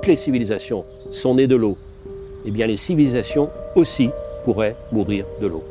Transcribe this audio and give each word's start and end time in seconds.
toutes 0.00 0.06
les 0.06 0.16
civilisations 0.16 0.86
sont 1.10 1.34
nées 1.34 1.46
de 1.46 1.56
l'eau, 1.56 1.76
eh 2.46 2.50
bien 2.50 2.66
les 2.66 2.76
civilisations 2.76 3.50
aussi 3.76 4.08
pourraient 4.44 4.74
mourir 4.92 5.26
de 5.42 5.46
l'eau. 5.46 5.62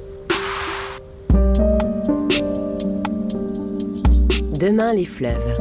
Demain 4.59 4.93
les 4.93 5.05
fleuves. 5.05 5.51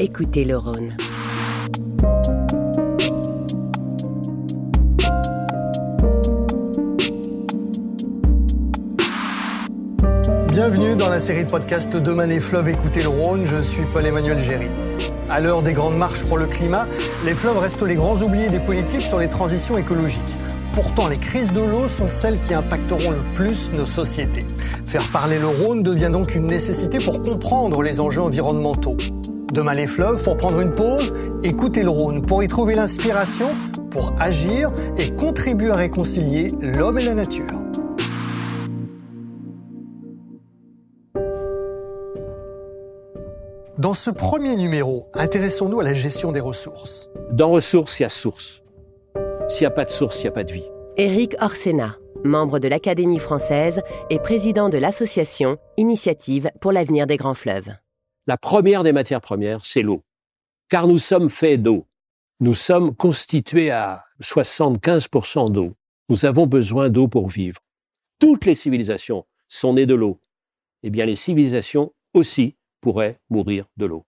Écoutez 0.00 0.44
le 0.44 0.56
Rhône. 0.56 0.96
Bienvenue 10.48 10.96
dans 10.96 11.08
la 11.08 11.20
série 11.20 11.44
de 11.44 11.50
podcasts 11.50 11.96
Demain 11.96 12.26
les 12.26 12.40
fleuves, 12.40 12.70
écoutez 12.70 13.04
le 13.04 13.08
Rhône, 13.08 13.46
je 13.46 13.58
suis 13.58 13.84
Paul-Emmanuel 13.92 14.40
Géry. 14.40 14.66
À 15.30 15.40
l'heure 15.40 15.60
des 15.60 15.74
grandes 15.74 15.98
marches 15.98 16.24
pour 16.24 16.38
le 16.38 16.46
climat, 16.46 16.86
les 17.24 17.34
fleuves 17.34 17.58
restent 17.58 17.82
les 17.82 17.96
grands 17.96 18.16
oubliés 18.22 18.48
des 18.48 18.60
politiques 18.60 19.04
sur 19.04 19.18
les 19.18 19.28
transitions 19.28 19.76
écologiques. 19.76 20.38
Pourtant, 20.72 21.06
les 21.06 21.18
crises 21.18 21.52
de 21.52 21.60
l'eau 21.60 21.86
sont 21.86 22.08
celles 22.08 22.40
qui 22.40 22.54
impacteront 22.54 23.10
le 23.10 23.20
plus 23.34 23.72
nos 23.72 23.84
sociétés. 23.84 24.46
Faire 24.86 25.06
parler 25.08 25.38
le 25.38 25.46
Rhône 25.46 25.82
devient 25.82 26.08
donc 26.10 26.34
une 26.34 26.46
nécessité 26.46 26.98
pour 26.98 27.20
comprendre 27.20 27.82
les 27.82 28.00
enjeux 28.00 28.22
environnementaux. 28.22 28.96
Demain 29.52 29.74
les 29.74 29.86
fleuves, 29.86 30.22
pour 30.22 30.38
prendre 30.38 30.60
une 30.60 30.72
pause, 30.72 31.14
écoutez 31.42 31.82
le 31.82 31.90
Rhône, 31.90 32.22
pour 32.22 32.42
y 32.42 32.48
trouver 32.48 32.74
l'inspiration, 32.74 33.48
pour 33.90 34.14
agir 34.18 34.70
et 34.96 35.10
contribuer 35.10 35.70
à 35.70 35.76
réconcilier 35.76 36.52
l'homme 36.60 36.98
et 36.98 37.04
la 37.04 37.14
nature. 37.14 37.57
Dans 43.78 43.94
ce 43.94 44.10
premier 44.10 44.56
numéro, 44.56 45.06
intéressons-nous 45.14 45.78
à 45.78 45.84
la 45.84 45.94
gestion 45.94 46.32
des 46.32 46.40
ressources. 46.40 47.10
Dans 47.30 47.50
ressources, 47.50 48.00
il 48.00 48.02
y 48.02 48.06
a 48.06 48.08
source. 48.08 48.64
S'il 49.46 49.62
n'y 49.62 49.66
a 49.66 49.70
pas 49.70 49.84
de 49.84 49.90
source, 49.90 50.18
il 50.18 50.24
n'y 50.24 50.30
a 50.30 50.32
pas 50.32 50.42
de 50.42 50.52
vie. 50.52 50.68
Éric 50.96 51.36
Orsena, 51.40 51.96
membre 52.24 52.58
de 52.58 52.66
l'Académie 52.66 53.20
française 53.20 53.82
et 54.10 54.18
président 54.18 54.68
de 54.68 54.78
l'association 54.78 55.58
Initiative 55.76 56.50
pour 56.60 56.72
l'avenir 56.72 57.06
des 57.06 57.16
grands 57.16 57.34
fleuves. 57.34 57.72
La 58.26 58.36
première 58.36 58.82
des 58.82 58.90
matières 58.90 59.20
premières, 59.20 59.64
c'est 59.64 59.82
l'eau. 59.82 60.02
Car 60.68 60.88
nous 60.88 60.98
sommes 60.98 61.28
faits 61.28 61.62
d'eau. 61.62 61.86
Nous 62.40 62.54
sommes 62.54 62.96
constitués 62.96 63.70
à 63.70 64.06
75% 64.20 65.52
d'eau. 65.52 65.74
Nous 66.08 66.26
avons 66.26 66.48
besoin 66.48 66.88
d'eau 66.88 67.06
pour 67.06 67.28
vivre. 67.28 67.60
Toutes 68.18 68.44
les 68.44 68.56
civilisations 68.56 69.24
sont 69.46 69.74
nées 69.74 69.86
de 69.86 69.94
l'eau. 69.94 70.18
Eh 70.82 70.90
bien, 70.90 71.06
les 71.06 71.14
civilisations 71.14 71.92
aussi 72.12 72.56
pourraient 72.80 73.18
mourir 73.30 73.66
de 73.76 73.86
l'eau. 73.86 74.04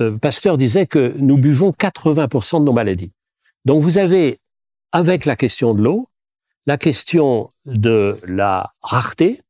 Euh, 0.00 0.16
Pasteur 0.18 0.56
disait 0.56 0.86
que 0.86 1.14
nous 1.18 1.38
buvons 1.38 1.70
80% 1.70 2.60
de 2.60 2.64
nos 2.64 2.72
maladies. 2.72 3.12
Donc 3.64 3.82
vous 3.82 3.98
avez, 3.98 4.40
avec 4.92 5.24
la 5.24 5.36
question 5.36 5.74
de 5.74 5.82
l'eau, 5.82 6.08
la 6.66 6.78
question 6.78 7.50
de 7.66 8.18
la 8.26 8.72
rareté, 8.82 9.42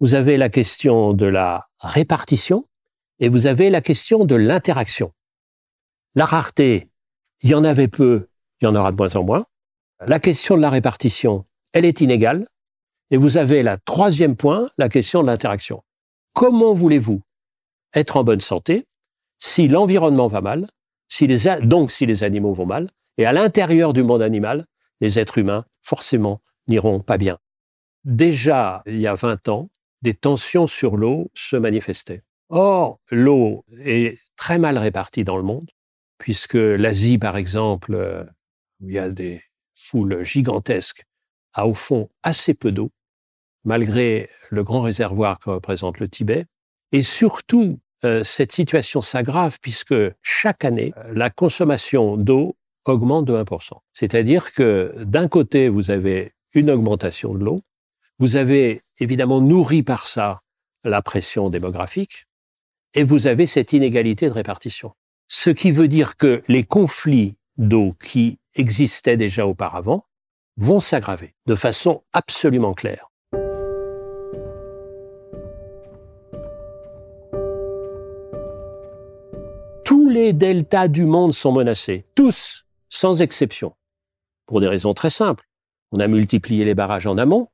vous 0.00 0.14
avez 0.14 0.36
la 0.36 0.48
question 0.48 1.12
de 1.12 1.26
la 1.26 1.68
répartition 1.80 2.66
et 3.18 3.28
vous 3.28 3.46
avez 3.46 3.70
la 3.70 3.80
question 3.80 4.24
de 4.24 4.34
l'interaction. 4.34 5.12
La 6.14 6.24
rareté, 6.24 6.88
il 7.42 7.50
y 7.50 7.54
en 7.54 7.64
avait 7.64 7.88
peu, 7.88 8.28
il 8.60 8.64
y 8.64 8.68
en 8.68 8.74
aura 8.74 8.92
de 8.92 8.96
moins 8.96 9.16
en 9.16 9.24
moins. 9.24 9.46
La 10.06 10.20
question 10.20 10.56
de 10.56 10.60
la 10.60 10.70
répartition, 10.70 11.44
elle 11.72 11.84
est 11.84 12.00
inégale. 12.00 12.46
Et 13.10 13.16
vous 13.16 13.36
avez 13.36 13.62
la 13.62 13.76
troisième 13.76 14.36
point, 14.36 14.68
la 14.78 14.88
question 14.88 15.22
de 15.22 15.26
l'interaction. 15.26 15.82
Comment 16.32 16.74
voulez-vous 16.74 17.22
être 17.94 18.16
en 18.16 18.24
bonne 18.24 18.40
santé 18.40 18.86
si 19.38 19.68
l'environnement 19.68 20.28
va 20.28 20.40
mal, 20.40 20.68
donc 21.62 21.90
si 21.90 22.06
les 22.06 22.24
animaux 22.24 22.54
vont 22.54 22.66
mal, 22.66 22.90
et 23.18 23.26
à 23.26 23.32
l'intérieur 23.32 23.92
du 23.92 24.02
monde 24.02 24.22
animal, 24.22 24.66
les 25.00 25.18
êtres 25.18 25.38
humains, 25.38 25.64
forcément, 25.82 26.40
n'iront 26.66 27.00
pas 27.00 27.18
bien. 27.18 27.38
Déjà, 28.04 28.82
il 28.86 29.00
y 29.00 29.06
a 29.06 29.14
20 29.14 29.48
ans, 29.48 29.70
des 30.02 30.14
tensions 30.14 30.66
sur 30.66 30.96
l'eau 30.96 31.30
se 31.34 31.56
manifestaient. 31.56 32.22
Or, 32.48 33.00
l'eau 33.10 33.64
est 33.80 34.18
très 34.36 34.58
mal 34.58 34.76
répartie 34.78 35.24
dans 35.24 35.36
le 35.36 35.42
monde, 35.42 35.70
puisque 36.18 36.54
l'Asie, 36.54 37.18
par 37.18 37.36
exemple, 37.36 37.94
euh, 37.94 38.24
où 38.80 38.88
il 38.88 38.94
y 38.94 38.98
a 38.98 39.08
des 39.08 39.42
foules 39.74 40.22
gigantesques, 40.22 41.04
a 41.54 41.66
au 41.66 41.74
fond 41.74 42.10
assez 42.22 42.54
peu 42.54 42.72
d'eau, 42.72 42.90
malgré 43.64 44.28
le 44.50 44.64
grand 44.64 44.82
réservoir 44.82 45.38
que 45.38 45.50
représente 45.50 46.00
le 46.00 46.08
Tibet. 46.08 46.46
Et 46.92 47.02
surtout, 47.02 47.80
euh, 48.04 48.22
cette 48.24 48.52
situation 48.52 49.00
s'aggrave 49.00 49.58
puisque 49.60 49.94
chaque 50.22 50.64
année, 50.64 50.92
euh, 50.98 51.12
la 51.14 51.30
consommation 51.30 52.16
d'eau 52.16 52.56
augmente 52.84 53.24
de 53.24 53.34
1%. 53.34 53.72
C'est-à-dire 53.92 54.52
que 54.52 54.94
d'un 55.04 55.28
côté, 55.28 55.68
vous 55.68 55.90
avez 55.90 56.32
une 56.52 56.70
augmentation 56.70 57.34
de 57.34 57.44
l'eau, 57.44 57.60
vous 58.18 58.36
avez 58.36 58.82
évidemment 58.98 59.40
nourri 59.40 59.82
par 59.82 60.06
ça 60.06 60.40
la 60.84 61.02
pression 61.02 61.50
démographique, 61.50 62.26
et 62.92 63.02
vous 63.02 63.26
avez 63.26 63.46
cette 63.46 63.72
inégalité 63.72 64.28
de 64.28 64.34
répartition. 64.34 64.92
Ce 65.26 65.50
qui 65.50 65.70
veut 65.70 65.88
dire 65.88 66.16
que 66.16 66.42
les 66.46 66.64
conflits 66.64 67.36
d'eau 67.56 67.94
qui 68.02 68.38
existaient 68.54 69.16
déjà 69.16 69.46
auparavant 69.46 70.06
vont 70.56 70.80
s'aggraver 70.80 71.34
de 71.46 71.54
façon 71.54 72.04
absolument 72.12 72.74
claire. 72.74 73.10
Les 80.14 80.32
deltas 80.32 80.86
du 80.86 81.04
monde 81.04 81.34
sont 81.34 81.52
menacés. 81.52 82.04
Tous, 82.14 82.64
sans 82.88 83.20
exception. 83.20 83.74
Pour 84.46 84.60
des 84.60 84.68
raisons 84.68 84.94
très 84.94 85.10
simples. 85.10 85.44
On 85.90 85.98
a 85.98 86.06
multiplié 86.06 86.64
les 86.64 86.74
barrages 86.74 87.08
en 87.08 87.18
amont, 87.18 87.48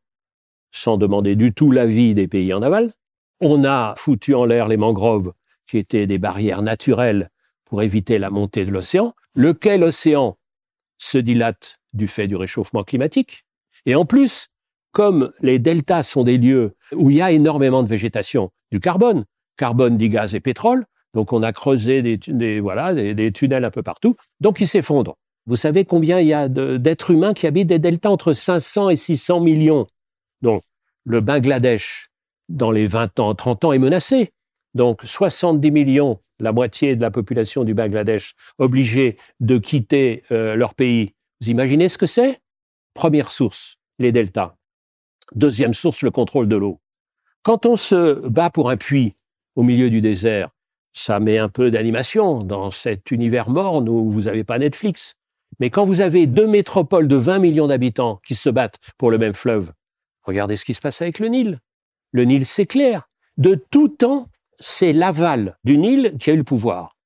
sans 0.71 0.99
demander 0.99 1.37
du 1.37 1.55
tout 1.55 1.71
l'avis 1.71 2.15
des 2.15 2.29
pays 2.29 2.53
en 2.53 2.61
aval. 2.61 2.93
On 3.41 3.65
a 3.65 3.95
foutu 3.97 4.35
en 4.35 4.45
l'air 4.45 4.69
les 4.69 4.77
mangroves, 4.77 5.33
qui 5.67 5.79
étaient 5.79 6.07
des 6.07 6.19
barrières 6.19 6.61
naturelles 6.61 7.31
pour 7.65 7.83
éviter 7.83 8.19
la 8.19 8.29
montée 8.29 8.67
de 8.67 8.71
l'océan, 8.71 9.15
lequel 9.35 9.83
océan 9.83 10.37
se 10.99 11.17
dilate 11.17 11.81
du 11.95 12.09
fait 12.09 12.27
du 12.27 12.37
réchauffement 12.37 12.85
climatique. 12.85 13.45
Et 13.87 13.95
en 13.95 14.05
plus, 14.05 14.51
comme 14.93 15.33
les 15.41 15.59
deltas 15.59 16.03
sont 16.03 16.25
des 16.25 16.37
lieux 16.37 16.77
où 16.93 17.11
il 17.11 17.17
y 17.17 17.23
a 17.23 17.33
énormément 17.33 17.83
de 17.83 17.89
végétation, 17.89 18.51
du 18.71 18.81
carbone, 18.81 19.25
carbone 19.57 19.97
dit 19.97 20.11
gaz 20.11 20.35
et 20.35 20.41
pétrole, 20.41 20.85
donc 21.15 21.33
on 21.33 21.43
a 21.43 21.53
creusé 21.53 22.03
des, 22.03 22.61
voilà, 22.61 22.95
des, 22.95 23.33
tunnels 23.33 23.65
un 23.65 23.71
peu 23.71 23.83
partout. 23.83 24.17
Donc 24.41 24.61
ils 24.61 24.67
s'effondrent. 24.69 25.17
Vous 25.47 25.57
savez 25.57 25.85
combien 25.85 26.21
il 26.21 26.29
y 26.29 26.35
a 26.35 26.49
d'êtres 26.49 27.11
humains 27.11 27.35
qui 27.35 27.47
habitent 27.47 27.69
des 27.69 27.79
deltas 27.79 28.11
entre 28.11 28.33
500 28.33 28.91
et 28.91 28.97
600 28.97 29.41
millions? 29.41 29.87
Donc 30.43 30.63
le 31.05 31.21
Bangladesh, 31.21 32.07
dans 32.49 32.71
les 32.71 32.87
20 32.87 33.19
ans, 33.21 33.35
30 33.35 33.65
ans, 33.65 33.73
est 33.73 33.79
menacé. 33.79 34.31
Donc 34.75 35.01
70 35.03 35.71
millions, 35.73 36.21
la 36.39 36.53
moitié 36.53 36.95
de 36.95 37.01
la 37.01 37.11
population 37.11 37.65
du 37.65 37.75
Bangladesh, 37.75 38.35
obligés 38.59 39.17
de 39.41 39.59
quitter 39.59 40.23
euh, 40.31 40.55
leur 40.55 40.75
pays. 40.75 41.15
Vous 41.41 41.49
imaginez 41.49 41.89
ce 41.89 41.99
que 41.99 42.07
c'est? 42.07 42.41
Première 42.95 43.33
source, 43.33 43.79
les 43.99 44.13
deltas. 44.13 44.55
Deuxième 45.35 45.75
source, 45.75 46.03
le 46.03 46.11
contrôle 46.11 46.49
de 46.49 46.57
l'eau. 46.57 46.81
Quand 47.43 47.67
on 47.67 47.77
se 47.77 48.29
bat 48.29 48.51
pour 48.51 48.71
un 48.71 48.77
puits 48.77 49.15
au 49.57 49.63
milieu 49.63 49.91
du 49.91 50.01
désert, 50.01 50.51
ça 50.93 51.21
met 51.21 51.39
un 51.39 51.49
peu 51.49 51.71
d'animation 51.71 52.43
dans 52.43 52.71
cet 52.71 53.11
univers 53.11 53.49
morne 53.49 53.89
où 53.89 54.11
vous 54.11 54.23
n'avez 54.23 54.45
pas 54.45 54.59
Netflix. 54.59 55.17
Mais 55.59 55.71
quand 55.71 55.85
vous 55.85 56.01
avez 56.01 56.27
deux 56.27 56.47
métropoles 56.47 57.09
de 57.09 57.17
20 57.17 57.39
millions 57.39 57.67
d'habitants 57.67 58.21
qui 58.25 58.35
se 58.35 58.51
battent 58.51 58.79
pour 58.99 59.11
le 59.11 59.19
même 59.19 59.35
fleuve, 59.35 59.73
regardez 60.23 60.57
ce 60.57 60.65
qui 60.65 60.75
se 60.75 60.81
passe 60.81 61.03
avec 61.03 61.19
le 61.19 61.29
Nil. 61.29 61.59
Le 62.13 62.25
Nil 62.25 62.47
s'éclaire. 62.47 63.09
De 63.37 63.55
tout 63.55 63.89
temps, 63.89 64.29
c'est 64.59 64.93
l'aval 64.93 65.57
du 65.65 65.79
Nil 65.79 66.17
qui 66.19 66.31
a 66.31 66.35
eu 66.35 66.39
le 66.39 66.45
pouvoir. 66.45 66.97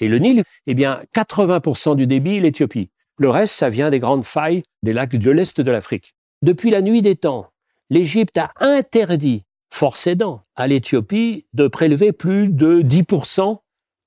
Et 0.00 0.08
le 0.08 0.18
Nil, 0.18 0.42
eh 0.66 0.74
bien, 0.74 1.02
80% 1.14 1.96
du 1.96 2.06
débit, 2.06 2.40
l'Éthiopie. 2.40 2.90
Le 3.18 3.30
reste, 3.30 3.54
ça 3.54 3.68
vient 3.68 3.90
des 3.90 3.98
grandes 3.98 4.24
failles 4.24 4.62
des 4.82 4.92
lacs 4.92 5.16
de 5.16 5.30
l'Est 5.30 5.60
de 5.60 5.70
l'Afrique. 5.70 6.14
Depuis 6.40 6.70
la 6.70 6.82
nuit 6.82 7.02
des 7.02 7.14
temps, 7.14 7.52
l'Égypte 7.90 8.38
a 8.38 8.52
interdit 8.58 9.44
force 9.72 10.06
aidant 10.06 10.44
à 10.54 10.66
l'Éthiopie 10.66 11.46
de 11.54 11.66
prélever 11.66 12.12
plus 12.12 12.48
de 12.48 12.82
10% 12.82 13.58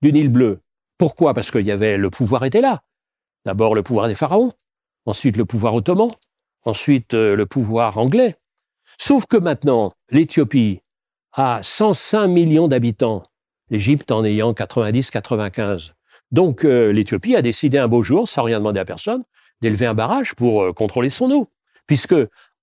du 0.04 0.14
Nil 0.14 0.30
bleu. 0.30 0.60
Pourquoi? 1.00 1.34
Parce 1.34 1.50
qu'il 1.50 1.66
y 1.66 1.72
avait 1.72 1.98
le 1.98 2.12
pouvoir 2.12 2.46
était 2.46 2.62
là. 2.62 2.84
D'abord 3.46 3.74
le 3.74 3.82
pouvoir 3.82 4.08
des 4.08 4.16
pharaons, 4.16 4.54
ensuite 5.06 5.38
le 5.38 5.46
pouvoir 5.46 5.74
ottoman, 5.74 6.12
ensuite 6.66 7.16
euh, 7.16 7.36
le 7.36 7.48
pouvoir 7.48 7.98
anglais. 7.98 8.36
Sauf 9.00 9.26
que 9.26 9.38
maintenant, 9.38 9.94
l'Éthiopie 10.12 10.82
a 11.34 11.62
105 11.64 12.28
millions 12.28 12.68
d'habitants, 12.68 13.24
l'Égypte 13.72 14.12
en 14.12 14.24
ayant 14.24 14.54
90-95. 14.54 15.94
Donc 16.32 16.64
euh, 16.64 16.94
l'Éthiopie 16.94 17.36
a 17.36 17.42
décidé 17.42 17.80
un 17.80 17.88
beau 17.88 18.04
jour, 18.04 18.28
sans 18.28 18.44
rien 18.44 18.60
demander 18.60 18.80
à 18.80 18.86
personne, 18.86 19.24
d'élever 19.62 19.88
un 19.88 19.96
barrage 19.96 20.36
pour 20.36 20.62
euh, 20.62 20.74
contrôler 20.74 21.10
son 21.10 21.32
eau, 21.32 21.50
puisque 21.88 22.16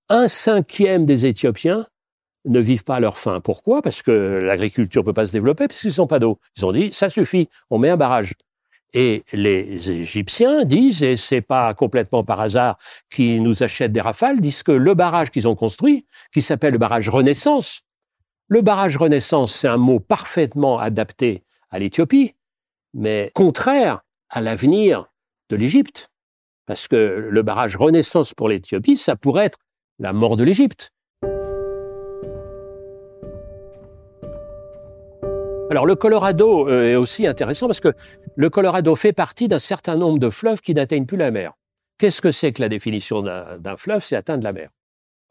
un 0.07 0.27
cinquième 0.29 1.05
des 1.05 1.25
Éthiopiens 1.25 1.85
ne 2.45 2.59
vivent 2.59 2.83
pas 2.83 2.95
à 2.95 2.99
leur 2.99 3.17
faim. 3.17 3.41
Pourquoi? 3.41 3.81
Parce 3.81 4.01
que 4.01 4.39
l'agriculture 4.43 5.01
ne 5.01 5.05
peut 5.05 5.13
pas 5.13 5.25
se 5.25 5.31
développer 5.31 5.67
puisqu'ils 5.67 5.99
n'ont 5.99 6.07
pas 6.07 6.19
d'eau. 6.19 6.39
Ils 6.57 6.65
ont 6.65 6.71
dit, 6.71 6.91
ça 6.91 7.09
suffit, 7.09 7.49
on 7.69 7.79
met 7.79 7.89
un 7.89 7.97
barrage. 7.97 8.33
Et 8.93 9.23
les 9.33 9.89
Égyptiens 9.89 10.65
disent, 10.65 11.01
et 11.01 11.15
c'est 11.15 11.41
pas 11.41 11.73
complètement 11.73 12.23
par 12.23 12.39
hasard 12.39 12.77
qu'ils 13.09 13.41
nous 13.41 13.63
achètent 13.63 13.91
des 13.91 14.01
rafales, 14.01 14.39
disent 14.39 14.61
que 14.61 14.71
le 14.71 14.93
barrage 14.93 15.31
qu'ils 15.31 15.47
ont 15.47 15.55
construit, 15.55 16.05
qui 16.31 16.41
s'appelle 16.41 16.73
le 16.73 16.77
barrage 16.77 17.09
Renaissance, 17.09 17.81
le 18.49 18.61
barrage 18.61 18.97
Renaissance, 18.97 19.55
c'est 19.55 19.67
un 19.67 19.77
mot 19.77 19.99
parfaitement 19.99 20.77
adapté 20.77 21.43
à 21.71 21.79
l'Éthiopie, 21.79 22.35
mais 22.93 23.31
contraire 23.33 24.01
à 24.29 24.41
l'avenir 24.41 25.07
de 25.49 25.55
l'Égypte. 25.55 26.11
Parce 26.67 26.87
que 26.87 27.27
le 27.29 27.41
barrage 27.41 27.75
Renaissance 27.75 28.35
pour 28.35 28.47
l'Éthiopie, 28.47 28.95
ça 28.95 29.15
pourrait 29.15 29.45
être 29.45 29.59
la 29.97 30.13
mort 30.13 30.37
de 30.37 30.43
l'Égypte. 30.43 30.92
Alors 35.73 35.87
le 35.87 35.95
Colorado 35.95 36.69
euh, 36.69 36.91
est 36.91 36.95
aussi 36.95 37.25
intéressant 37.25 37.65
parce 37.65 37.79
que 37.79 37.95
le 38.35 38.51
Colorado 38.51 38.95
fait 38.95 39.11
partie 39.11 39.47
d'un 39.47 39.57
certain 39.57 39.97
nombre 39.97 40.19
de 40.19 40.29
fleuves 40.29 40.61
qui 40.61 40.75
n'atteignent 40.75 41.07
plus 41.07 41.17
la 41.17 41.31
mer. 41.31 41.53
Qu'est-ce 41.97 42.21
que 42.21 42.31
c'est 42.31 42.51
que 42.51 42.61
la 42.61 42.69
définition 42.69 43.23
d'un 43.23 43.75
fleuve? 43.75 44.03
C'est 44.03 44.15
atteindre 44.15 44.43
la 44.43 44.53
mer. 44.53 44.69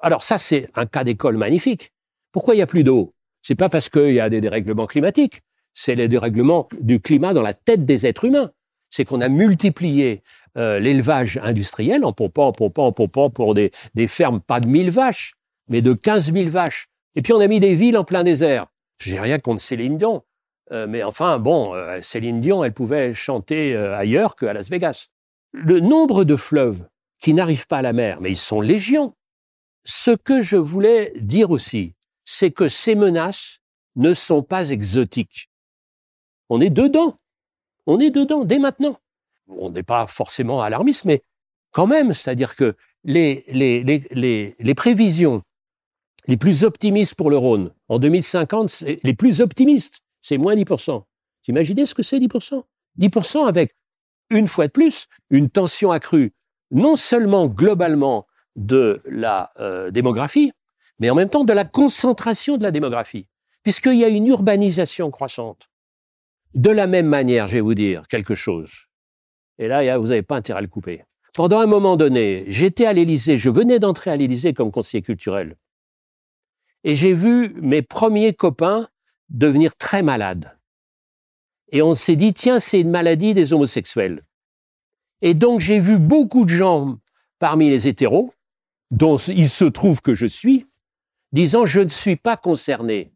Alors 0.01 0.25
ça, 0.25 0.39
c'est 0.39 0.69
un 0.75 0.85
cas 0.85 1.05
d'école 1.05 1.37
magnifique. 1.37 1.93
Pourquoi 2.33 2.55
il 2.55 2.57
n'y 2.57 2.63
a 2.65 2.67
plus 2.67 2.83
d'eau? 2.83 3.15
C'est 3.41 3.55
pas 3.55 3.69
parce 3.69 3.89
qu'il 3.89 4.15
y 4.15 4.19
a 4.19 4.29
des 4.29 4.41
dérèglements 4.41 4.89
climatiques, 4.89 5.43
c'est 5.75 5.95
les 5.95 6.09
dérèglements 6.09 6.69
du 6.81 6.99
climat 6.99 7.35
dans 7.35 7.43
la 7.43 7.55
tête 7.55 7.87
des 7.87 8.05
êtres 8.05 8.25
humains. 8.25 8.51
C'est 8.91 9.05
qu'on 9.05 9.21
a 9.21 9.29
multiplié 9.29 10.25
euh, 10.59 10.81
l'élevage 10.81 11.39
industriel 11.45 12.05
en 12.05 12.13
pompant, 12.13 12.49
en 12.49 12.53
pompant, 12.53 12.87
en 12.87 12.93
pompant 12.93 13.31
pour 13.31 13.55
des, 13.55 13.71
des 13.95 14.09
fermes 14.09 14.41
pas 14.41 14.59
de 14.59 14.67
1000 14.67 14.91
vaches, 14.91 15.35
mais 15.69 15.83
de 15.83 15.93
15 15.93 16.33
000 16.33 16.49
vaches. 16.49 16.89
Et 17.15 17.23
puis 17.23 17.33
on 17.33 17.39
a 17.39 17.47
mis 17.47 17.61
des 17.61 17.77
villes 17.77 17.97
en 17.97 18.03
plein 18.03 18.25
désert. 18.25 18.67
J'ai 18.99 19.21
rien 19.21 19.39
contre 19.39 19.61
Céline 19.61 19.99
Dion. 19.99 20.25
Euh, 20.73 20.87
mais 20.87 21.03
enfin, 21.03 21.39
bon, 21.39 21.75
euh, 21.75 22.01
Céline 22.01 22.41
Dion, 22.41 22.65
elle 22.65 22.73
pouvait 22.73 23.13
chanter 23.15 23.75
euh, 23.77 23.97
ailleurs 23.97 24.37
qu'à 24.37 24.53
Las 24.53 24.71
Vegas. 24.71 25.09
Le 25.53 25.81
nombre 25.81 26.25
de 26.25 26.37
fleuves 26.37 26.89
qui 27.19 27.35
n'arrivent 27.35 27.67
pas 27.67 27.79
à 27.79 27.83
la 27.83 27.93
mer, 27.93 28.21
mais 28.21 28.31
ils 28.31 28.37
sont 28.37 28.61
légions. 28.61 29.15
Ce 29.85 30.11
que 30.11 30.41
je 30.41 30.57
voulais 30.57 31.13
dire 31.17 31.51
aussi, 31.51 31.95
c'est 32.25 32.51
que 32.51 32.69
ces 32.69 32.95
menaces 32.95 33.61
ne 33.97 34.15
sont 34.15 34.43
pas 34.43 34.71
exotiques. 34.71 35.51
On 36.49 36.61
est 36.61 36.71
dedans. 36.71 37.19
On 37.87 38.01
est 38.01 38.11
dedans 38.11 38.45
dès 38.45 38.59
maintenant. 38.59 38.97
On 39.49 39.71
n'est 39.71 39.83
pas 39.83 40.07
forcément 40.07 40.63
alarmiste, 40.63 41.05
mais 41.05 41.23
quand 41.73 41.87
même, 41.87 42.15
c'est-à-dire 42.15 42.55
que 42.57 42.77
les, 43.05 43.45
les, 43.51 44.75
prévisions 44.75 45.43
les 46.27 46.37
plus 46.37 46.65
optimistes 46.65 47.17
pour 47.17 47.31
le 47.31 47.37
Rhône 47.37 47.73
en 47.89 47.99
2050, 47.99 48.71
c'est 48.71 48.99
les 49.03 49.15
plus 49.15 49.41
optimistes, 49.41 50.03
c'est 50.23 50.39
moins 50.39 50.55
10%. 50.55 50.93
Vous 50.93 51.05
imaginez 51.49 51.85
ce 51.85 51.95
que 51.95 52.03
c'est 52.03 52.19
10% 52.19 52.63
10% 52.99 53.47
avec, 53.47 53.77
une 54.31 54.49
fois 54.49 54.67
de 54.67 54.73
plus, 54.73 55.09
une 55.31 55.51
tension 55.51 55.91
accrue, 55.91 56.33
non 56.71 56.97
seulement 56.97 57.47
globalement 57.47 58.27
de 58.57 59.01
la 59.07 59.51
euh, 59.61 59.91
démographie, 59.91 60.53
mais 60.99 61.11
en 61.11 61.15
même 61.15 61.31
temps 61.31 61.45
de 61.45 61.53
la 61.53 61.65
concentration 61.65 62.57
de 62.57 62.63
la 62.63 62.71
démographie, 62.71 63.29
puisqu'il 63.63 63.97
y 63.97 64.05
a 64.05 64.09
une 64.09 64.27
urbanisation 64.27 65.11
croissante. 65.11 65.69
De 66.55 66.71
la 66.71 66.87
même 66.87 67.07
manière, 67.07 67.49
je 67.49 67.55
vais 67.55 67.61
vous 67.61 67.75
dire 67.75 68.07
quelque 68.09 68.35
chose. 68.35 68.87
Et 69.59 69.69
là, 69.69 69.99
vous 69.99 70.09
n'avez 70.09 70.23
pas 70.23 70.37
intérêt 70.37 70.59
à 70.59 70.63
le 70.63 70.69
couper. 70.69 71.05
Pendant 71.35 71.61
un 71.61 71.67
moment 71.67 71.97
donné, 71.97 72.45
j'étais 72.49 72.85
à 72.85 72.93
l'Élysée, 72.93 73.39
je 73.39 73.49
venais 73.49 73.79
d'entrer 73.79 74.11
à 74.11 74.17
l'Élysée 74.17 74.53
comme 74.53 74.71
conseiller 74.71 75.01
culturel. 75.01 75.57
Et 76.85 76.95
j'ai 76.95 77.15
vu 77.15 77.55
mes 77.61 77.81
premiers 77.81 78.35
copains 78.35 78.89
devenir 79.33 79.75
très 79.77 80.03
malade. 80.03 80.57
Et 81.71 81.83
on 81.83 81.95
s'est 81.95 82.17
dit, 82.17 82.35
tiens, 82.35 82.61
c'est 82.61 82.81
une 82.81 82.91
maladie 82.91 83.35
des 83.35 83.53
homosexuels. 83.53 84.23
Et 85.23 85.35
donc 85.35 85.61
j'ai 85.61 85.79
vu 85.79 85.99
beaucoup 85.99 86.45
de 86.45 86.51
gens 86.51 86.99
parmi 87.39 87.71
les 87.71 87.89
hétéros, 87.89 88.33
dont 88.91 89.17
il 89.17 89.49
se 89.49 89.65
trouve 89.65 90.01
que 90.03 90.15
je 90.15 90.27
suis, 90.27 90.67
disant, 91.33 91.67
je 91.67 91.81
ne 91.81 91.89
suis 91.89 92.17
pas 92.17 92.37
concerné, 92.37 93.13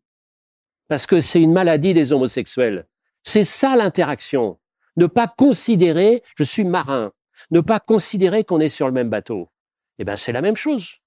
parce 0.89 1.07
que 1.07 1.21
c'est 1.21 1.43
une 1.43 1.53
maladie 1.53 1.95
des 1.95 2.13
homosexuels. 2.13 2.87
C'est 3.23 3.45
ça 3.45 3.77
l'interaction. 3.77 4.59
Ne 4.97 5.07
pas 5.07 5.29
considérer, 5.29 6.23
je 6.37 6.45
suis 6.45 6.65
marin, 6.65 7.13
ne 7.51 7.61
pas 7.61 7.81
considérer 7.81 8.45
qu'on 8.45 8.61
est 8.61 8.71
sur 8.71 8.87
le 8.87 8.93
même 8.93 9.11
bateau. 9.11 9.51
Eh 9.99 10.05
bien, 10.05 10.17
c'est 10.17 10.33
la 10.33 10.41
même 10.41 10.57
chose. 10.57 11.01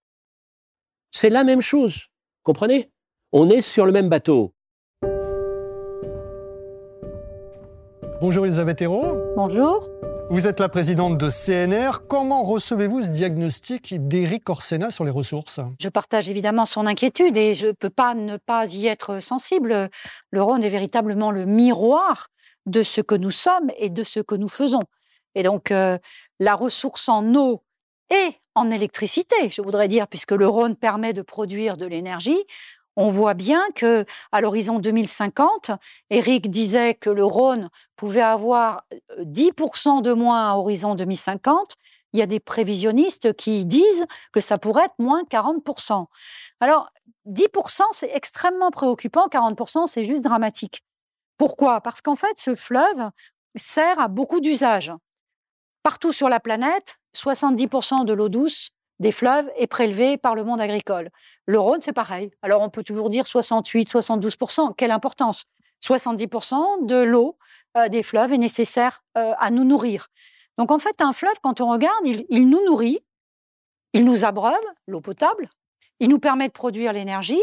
C'est 1.12 1.30
la 1.30 1.44
même 1.44 1.62
chose. 1.62 2.10
Comprenez? 2.44 2.92
On 3.32 3.50
est 3.50 3.62
sur 3.62 3.86
le 3.86 3.92
même 3.92 4.10
bateau. 4.10 4.54
Bonjour 8.22 8.46
Elisabeth 8.46 8.82
Hérault. 8.82 9.16
Bonjour. 9.38 9.88
Vous 10.30 10.46
êtes 10.46 10.60
la 10.60 10.68
présidente 10.68 11.18
de 11.18 11.30
CNR. 11.30 12.06
Comment 12.06 12.44
recevez-vous 12.44 13.04
ce 13.04 13.10
diagnostic 13.10 14.08
d'Éric 14.10 14.50
Orsena 14.50 14.92
sur 14.92 15.06
les 15.06 15.12
ressources? 15.12 15.62
Je 15.80 15.88
partage 15.88 16.30
évidemment 16.30 16.66
son 16.66 16.86
inquiétude 16.86 17.38
et 17.38 17.56
je 17.56 17.68
ne 17.68 17.72
peux 17.72 17.90
pas 17.90 18.16
ne 18.16 18.36
pas 18.36 18.66
y 18.74 18.88
être 18.88 19.22
sensible. 19.22 19.90
Le 20.32 20.42
Rhône 20.42 20.66
est 20.66 20.70
véritablement 20.70 21.32
le 21.32 21.46
miroir 21.46 22.28
de 22.66 22.84
ce 22.84 23.00
que 23.00 23.16
nous 23.16 23.32
sommes 23.32 23.72
et 23.78 23.90
de 23.90 24.04
ce 24.04 24.20
que 24.20 24.36
nous 24.36 24.50
faisons. 24.50 24.84
Et 25.34 25.44
donc, 25.44 25.72
euh, 25.72 25.98
la 26.42 26.56
ressource 26.56 27.08
en 27.08 27.34
eau 27.36 27.64
et 28.10 28.34
en 28.54 28.70
électricité, 28.70 29.50
je 29.50 29.62
voudrais 29.62 29.88
dire, 29.88 30.10
puisque 30.10 30.34
le 30.34 30.48
Rhône 30.48 30.76
permet 30.76 31.14
de 31.14 31.22
produire 31.22 31.78
de 31.78 31.86
l'énergie, 31.86 32.44
on 33.00 33.08
voit 33.08 33.34
bien 33.34 33.62
que 33.76 34.06
à 34.34 34.42
l'horizon 34.42 34.78
2050, 34.78 35.72
Eric 36.10 36.50
disait 36.50 36.96
que 36.96 37.10
le 37.10 37.24
Rhône 37.24 37.70
pouvait 37.96 38.22
avoir 38.22 38.84
10% 39.22 40.00
euh, 40.00 40.02
de 40.02 40.12
moins 40.12 40.52
à 40.52 40.56
horizon 40.56 40.96
2050. 40.96 41.78
Il 42.12 42.20
y 42.20 42.22
a 42.22 42.26
des 42.26 42.42
prévisionnistes 42.42 43.34
qui 43.38 43.66
disent 43.66 44.06
que 44.34 44.42
ça 44.42 44.58
pourrait 44.58 44.84
être 44.84 45.00
moins 45.00 45.24
40%. 45.24 46.08
Alors, 46.60 46.90
10%, 47.26 47.84
c'est 47.94 48.14
extrêmement 48.14 48.70
préoccupant, 48.70 49.28
40%, 49.28 49.88
c'est 49.88 50.04
juste 50.04 50.26
dramatique. 50.26 50.84
Pourquoi? 51.38 51.80
Parce 51.80 52.02
qu'en 52.02 52.18
fait, 52.18 52.38
ce 52.38 52.54
fleuve 52.54 53.12
sert 53.56 53.98
à 53.98 54.10
beaucoup 54.10 54.42
d'usages. 54.42 54.92
Partout 55.84 56.12
sur 56.12 56.28
la 56.28 56.42
planète, 56.42 57.00
70% 57.16 58.04
de 58.04 58.12
l'eau 58.12 58.28
douce 58.28 58.72
des 59.00 59.12
fleuves 59.12 59.50
est 59.58 59.68
prélevé 59.68 60.18
par 60.18 60.36
le 60.36 60.44
monde 60.44 60.62
agricole. 60.62 61.10
Le 61.46 61.60
Rhône, 61.60 61.82
c'est 61.82 61.94
pareil. 61.94 62.32
Alors 62.42 62.62
on 62.62 62.70
peut 62.70 62.84
toujours 62.84 63.10
dire 63.10 63.26
68, 63.26 63.90
72%. 63.90 64.76
Quelle 64.76 64.92
importance? 64.92 65.46
70% 65.84 66.86
de 66.86 66.98
l'eau 66.98 67.38
euh, 67.78 67.88
des 67.88 68.04
fleuves 68.04 68.34
est 68.34 68.38
nécessaire 68.38 69.04
euh, 69.18 69.34
à 69.40 69.50
nous 69.52 69.64
nourrir. 69.64 70.10
Donc 70.58 70.72
en 70.72 70.80
fait, 70.80 71.02
un 71.02 71.14
fleuve, 71.14 71.40
quand 71.42 71.62
on 71.62 71.70
regarde, 71.70 72.06
il, 72.06 72.26
il 72.30 72.50
nous 72.50 72.64
nourrit, 72.66 73.00
il 73.94 74.04
nous 74.04 74.26
abreuve, 74.26 74.54
l'eau 74.88 75.02
potable, 75.02 75.50
il 76.00 76.10
nous 76.10 76.20
permet 76.20 76.48
de 76.48 76.54
produire 76.54 76.92
l'énergie, 76.92 77.42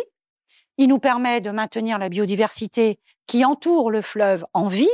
il 0.77 0.89
nous 0.89 0.99
permet 0.99 1.41
de 1.41 1.51
maintenir 1.51 1.99
la 1.99 2.11
biodiversité 2.11 2.99
qui 3.27 3.45
entoure 3.45 3.91
le 3.91 4.03
fleuve 4.03 4.45
en 4.53 4.69
vie, 4.69 4.91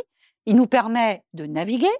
il 0.47 0.57
nous 0.57 0.67
permet 0.67 1.25
de 1.35 1.47
naviguer, 1.47 1.91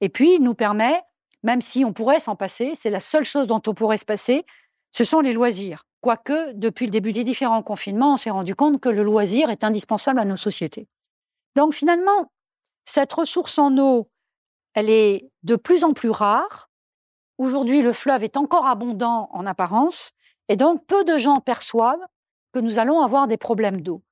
et 0.00 0.08
puis 0.08 0.34
il 0.34 0.42
nous 0.42 0.54
permet 0.54 1.02
même 1.44 1.60
si 1.60 1.84
on 1.84 1.92
pourrait 1.92 2.20
s'en 2.20 2.34
passer, 2.34 2.72
c'est 2.74 2.90
la 2.90 3.00
seule 3.00 3.24
chose 3.24 3.46
dont 3.46 3.62
on 3.66 3.74
pourrait 3.74 3.98
se 3.98 4.04
passer, 4.04 4.44
ce 4.90 5.04
sont 5.04 5.20
les 5.20 5.32
loisirs. 5.32 5.86
Quoique, 6.00 6.52
depuis 6.54 6.86
le 6.86 6.90
début 6.90 7.12
des 7.12 7.22
différents 7.22 7.62
confinements, 7.62 8.14
on 8.14 8.16
s'est 8.16 8.30
rendu 8.30 8.54
compte 8.54 8.80
que 8.80 8.88
le 8.88 9.02
loisir 9.02 9.50
est 9.50 9.62
indispensable 9.62 10.18
à 10.20 10.24
nos 10.24 10.36
sociétés. 10.36 10.88
Donc 11.54 11.74
finalement, 11.74 12.32
cette 12.86 13.12
ressource 13.12 13.58
en 13.58 13.76
eau, 13.78 14.08
elle 14.74 14.90
est 14.90 15.30
de 15.42 15.56
plus 15.56 15.84
en 15.84 15.92
plus 15.92 16.10
rare. 16.10 16.70
Aujourd'hui, 17.38 17.82
le 17.82 17.92
fleuve 17.92 18.24
est 18.24 18.36
encore 18.36 18.66
abondant 18.66 19.28
en 19.32 19.46
apparence, 19.46 20.12
et 20.48 20.56
donc 20.56 20.84
peu 20.86 21.04
de 21.04 21.18
gens 21.18 21.40
perçoivent 21.40 22.04
que 22.52 22.58
nous 22.58 22.78
allons 22.78 23.02
avoir 23.02 23.26
des 23.26 23.36
problèmes 23.36 23.80
d'eau. 23.80 24.02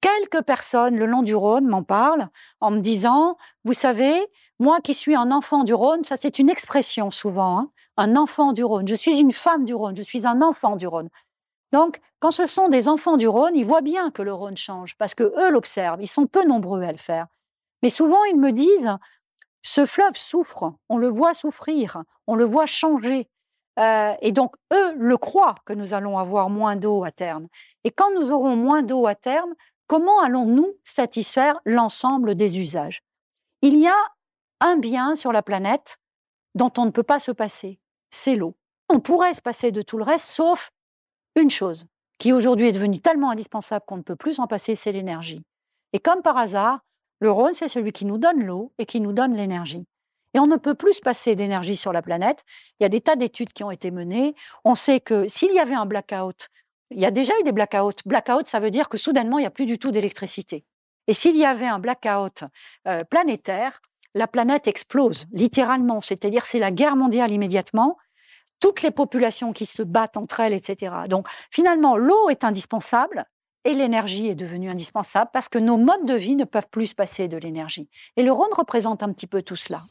Quelques 0.00 0.42
personnes 0.42 0.96
le 0.96 1.06
long 1.06 1.22
du 1.22 1.34
Rhône 1.34 1.66
m'en 1.66 1.82
parlent 1.82 2.28
en 2.60 2.70
me 2.70 2.80
disant, 2.80 3.36
vous 3.64 3.72
savez, 3.72 4.14
moi 4.58 4.80
qui 4.80 4.94
suis 4.94 5.14
un 5.14 5.30
enfant 5.30 5.64
du 5.64 5.74
Rhône, 5.74 6.04
ça 6.04 6.16
c'est 6.16 6.38
une 6.38 6.48
expression 6.48 7.10
souvent, 7.10 7.58
hein, 7.58 7.70
un 7.96 8.16
enfant 8.16 8.52
du 8.52 8.64
Rhône. 8.64 8.88
Je 8.88 8.94
suis 8.94 9.18
une 9.18 9.32
femme 9.32 9.64
du 9.64 9.74
Rhône, 9.74 9.96
je 9.96 10.02
suis 10.02 10.26
un 10.26 10.42
enfant 10.42 10.76
du 10.76 10.86
Rhône. 10.86 11.08
Donc, 11.72 12.00
quand 12.20 12.30
ce 12.30 12.46
sont 12.46 12.68
des 12.68 12.88
enfants 12.88 13.16
du 13.16 13.28
Rhône, 13.28 13.56
ils 13.56 13.64
voient 13.64 13.82
bien 13.82 14.10
que 14.10 14.22
le 14.22 14.32
Rhône 14.32 14.56
change, 14.56 14.96
parce 14.96 15.14
que 15.14 15.24
eux 15.24 15.50
l'observent, 15.50 16.00
ils 16.00 16.08
sont 16.08 16.26
peu 16.26 16.44
nombreux 16.44 16.82
à 16.82 16.92
le 16.92 16.98
faire. 16.98 17.26
Mais 17.82 17.90
souvent, 17.90 18.22
ils 18.24 18.38
me 18.38 18.52
disent, 18.52 18.96
ce 19.62 19.84
fleuve 19.84 20.16
souffre, 20.16 20.74
on 20.88 20.96
le 20.96 21.08
voit 21.08 21.34
souffrir, 21.34 22.02
on 22.26 22.36
le 22.36 22.44
voit 22.44 22.66
changer. 22.66 23.28
Euh, 23.78 24.14
et 24.22 24.32
donc, 24.32 24.54
eux 24.72 24.94
le 24.96 25.16
croient 25.18 25.56
que 25.66 25.72
nous 25.72 25.92
allons 25.92 26.18
avoir 26.18 26.48
moins 26.48 26.76
d'eau 26.76 27.04
à 27.04 27.10
terme. 27.10 27.48
Et 27.84 27.90
quand 27.90 28.10
nous 28.14 28.32
aurons 28.32 28.56
moins 28.56 28.82
d'eau 28.82 29.06
à 29.06 29.14
terme, 29.14 29.54
comment 29.86 30.20
allons-nous 30.20 30.72
satisfaire 30.84 31.60
l'ensemble 31.64 32.36
des 32.36 32.58
usages? 32.58 33.02
Il 33.60 33.76
y 33.76 33.88
a 33.88 34.15
un 34.60 34.76
bien 34.76 35.16
sur 35.16 35.32
la 35.32 35.42
planète 35.42 35.98
dont 36.54 36.72
on 36.78 36.86
ne 36.86 36.90
peut 36.90 37.02
pas 37.02 37.20
se 37.20 37.32
passer, 37.32 37.78
c'est 38.10 38.34
l'eau. 38.34 38.54
On 38.88 39.00
pourrait 39.00 39.34
se 39.34 39.42
passer 39.42 39.72
de 39.72 39.82
tout 39.82 39.98
le 39.98 40.04
reste, 40.04 40.26
sauf 40.26 40.70
une 41.34 41.50
chose, 41.50 41.86
qui 42.18 42.32
aujourd'hui 42.32 42.68
est 42.68 42.72
devenue 42.72 43.00
tellement 43.00 43.30
indispensable 43.30 43.84
qu'on 43.86 43.98
ne 43.98 44.02
peut 44.02 44.16
plus 44.16 44.34
s'en 44.34 44.46
passer, 44.46 44.74
c'est 44.74 44.92
l'énergie. 44.92 45.42
Et 45.92 46.00
comme 46.00 46.22
par 46.22 46.36
hasard, 46.36 46.80
Le 47.20 47.30
Rhône, 47.30 47.54
c'est 47.54 47.68
celui 47.68 47.92
qui 47.92 48.04
nous 48.04 48.18
donne 48.18 48.44
l'eau 48.44 48.72
et 48.78 48.86
qui 48.86 49.00
nous 49.00 49.12
donne 49.12 49.34
l'énergie. 49.34 49.86
Et 50.34 50.38
on 50.38 50.46
ne 50.46 50.56
peut 50.56 50.74
plus 50.74 50.94
se 50.94 51.00
passer 51.00 51.34
d'énergie 51.34 51.76
sur 51.76 51.92
la 51.92 52.02
planète. 52.02 52.44
Il 52.78 52.82
y 52.82 52.86
a 52.86 52.90
des 52.90 53.00
tas 53.00 53.16
d'études 53.16 53.54
qui 53.54 53.64
ont 53.64 53.70
été 53.70 53.90
menées. 53.90 54.34
On 54.64 54.74
sait 54.74 55.00
que 55.00 55.26
s'il 55.28 55.52
y 55.52 55.58
avait 55.58 55.74
un 55.74 55.86
blackout, 55.86 56.50
il 56.90 57.00
y 57.00 57.06
a 57.06 57.10
déjà 57.10 57.32
eu 57.40 57.42
des 57.42 57.52
blackouts. 57.52 58.02
Blackout, 58.04 58.46
ça 58.46 58.60
veut 58.60 58.70
dire 58.70 58.88
que 58.88 58.98
soudainement, 58.98 59.38
il 59.38 59.42
n'y 59.42 59.46
a 59.46 59.50
plus 59.50 59.66
du 59.66 59.78
tout 59.78 59.90
d'électricité. 59.90 60.64
Et 61.06 61.14
s'il 61.14 61.36
y 61.36 61.44
avait 61.44 61.66
un 61.66 61.78
blackout 61.78 62.44
euh, 62.86 63.02
planétaire, 63.04 63.80
la 64.16 64.26
planète 64.26 64.66
explose, 64.66 65.26
littéralement. 65.32 66.00
C'est-à-dire, 66.00 66.44
c'est 66.46 66.58
la 66.58 66.72
guerre 66.72 66.96
mondiale 66.96 67.30
immédiatement. 67.30 67.98
Toutes 68.60 68.80
les 68.80 68.90
populations 68.90 69.52
qui 69.52 69.66
se 69.66 69.82
battent 69.82 70.16
entre 70.16 70.40
elles, 70.40 70.54
etc. 70.54 70.94
Donc, 71.08 71.28
finalement, 71.50 71.98
l'eau 71.98 72.30
est 72.30 72.42
indispensable 72.42 73.26
et 73.64 73.74
l'énergie 73.74 74.28
est 74.28 74.34
devenue 74.34 74.70
indispensable 74.70 75.30
parce 75.34 75.50
que 75.50 75.58
nos 75.58 75.76
modes 75.76 76.06
de 76.06 76.14
vie 76.14 76.34
ne 76.34 76.44
peuvent 76.44 76.68
plus 76.70 76.86
se 76.86 76.94
passer 76.94 77.28
de 77.28 77.36
l'énergie. 77.36 77.90
Et 78.16 78.22
le 78.22 78.32
Rhône 78.32 78.52
représente 78.56 79.02
un 79.02 79.12
petit 79.12 79.26
peu 79.26 79.42
tout 79.42 79.56
cela. 79.56 79.82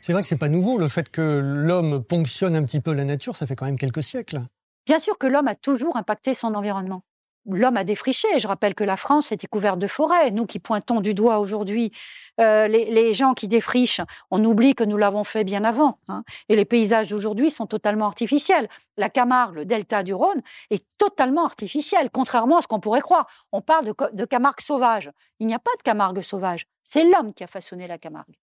C'est 0.00 0.12
vrai 0.12 0.22
que 0.22 0.28
c'est 0.28 0.38
pas 0.38 0.48
nouveau 0.48 0.78
le 0.78 0.86
fait 0.86 1.08
que 1.08 1.40
l'homme 1.42 2.04
ponctionne 2.04 2.54
un 2.54 2.62
petit 2.62 2.80
peu 2.80 2.92
la 2.92 3.04
nature, 3.04 3.34
ça 3.34 3.48
fait 3.48 3.56
quand 3.56 3.66
même 3.66 3.78
quelques 3.78 4.04
siècles. 4.04 4.42
Bien 4.86 5.00
sûr 5.00 5.18
que 5.18 5.26
l'homme 5.26 5.48
a 5.48 5.56
toujours 5.56 5.96
impacté 5.96 6.34
son 6.34 6.54
environnement. 6.54 7.02
L'homme 7.46 7.76
a 7.76 7.84
défriché. 7.84 8.38
Je 8.38 8.48
rappelle 8.48 8.74
que 8.74 8.84
la 8.84 8.96
France 8.96 9.32
était 9.32 9.46
couverte 9.46 9.78
de 9.78 9.86
forêts. 9.86 10.30
Nous 10.30 10.46
qui 10.46 10.58
pointons 10.58 11.00
du 11.00 11.14
doigt 11.14 11.38
aujourd'hui 11.38 11.92
euh, 12.40 12.66
les, 12.68 13.14
gens 13.14 13.34
qui 13.34 13.48
défrichent, 13.48 14.00
on 14.30 14.42
oublie 14.44 14.74
que 14.74 14.84
nous 14.84 14.96
l'avons 14.96 15.24
fait 15.24 15.44
bien 15.44 15.62
avant. 15.64 15.98
Hein. 16.08 16.24
Et 16.48 16.56
les 16.56 16.64
paysages 16.64 17.08
d'aujourd'hui 17.08 17.50
sont 17.50 17.66
totalement 17.66 18.06
artificiels. 18.06 18.68
La 18.96 19.08
Camargue, 19.08 19.56
le 19.56 19.64
delta 19.64 20.02
du 20.02 20.14
Rhône, 20.14 20.42
est 20.70 20.86
totalement 20.98 21.44
artificiel, 21.44 22.10
contrairement 22.10 22.58
à 22.58 22.62
ce 22.62 22.66
qu'on 22.66 22.80
pourrait 22.80 23.02
croire. 23.02 23.26
On 23.52 23.60
parle 23.60 23.84
de, 23.84 23.94
de 24.12 24.24
Camargue 24.24 24.60
sauvage. 24.60 25.10
Il 25.38 25.46
n'y 25.46 25.54
a 25.54 25.58
pas 25.58 25.74
de 25.78 25.82
Camargue 25.82 26.22
sauvage. 26.22 26.66
C'est 26.82 27.04
l'homme 27.04 27.34
qui 27.34 27.44
a 27.44 27.46
façonné 27.46 27.86
la 27.86 27.98
Camargue. 27.98 28.34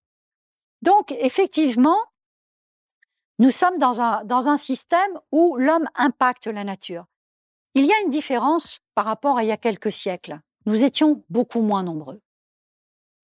Donc, 0.82 1.12
effectivement, 1.12 1.98
nous 3.40 3.52
sommes 3.52 3.80
dans 3.80 4.02
un, 4.02 4.24
dans 4.24 4.50
un 4.50 4.58
système 4.58 5.20
où 5.32 5.58
l'homme 5.58 5.88
impacte 5.96 6.46
la 6.46 6.64
nature. 6.64 7.06
Il 7.74 7.86
y 7.86 7.92
a 7.92 8.00
une 8.02 8.10
différence 8.10 8.81
par 8.96 9.06
rapport 9.06 9.38
à 9.38 9.44
il 9.44 9.48
y 9.48 9.52
a 9.52 9.58
quelques 9.58 9.92
siècles. 9.92 10.40
Nous 10.66 10.84
étions 10.84 11.24
beaucoup 11.30 11.62
moins 11.62 11.84
nombreux. 11.84 12.22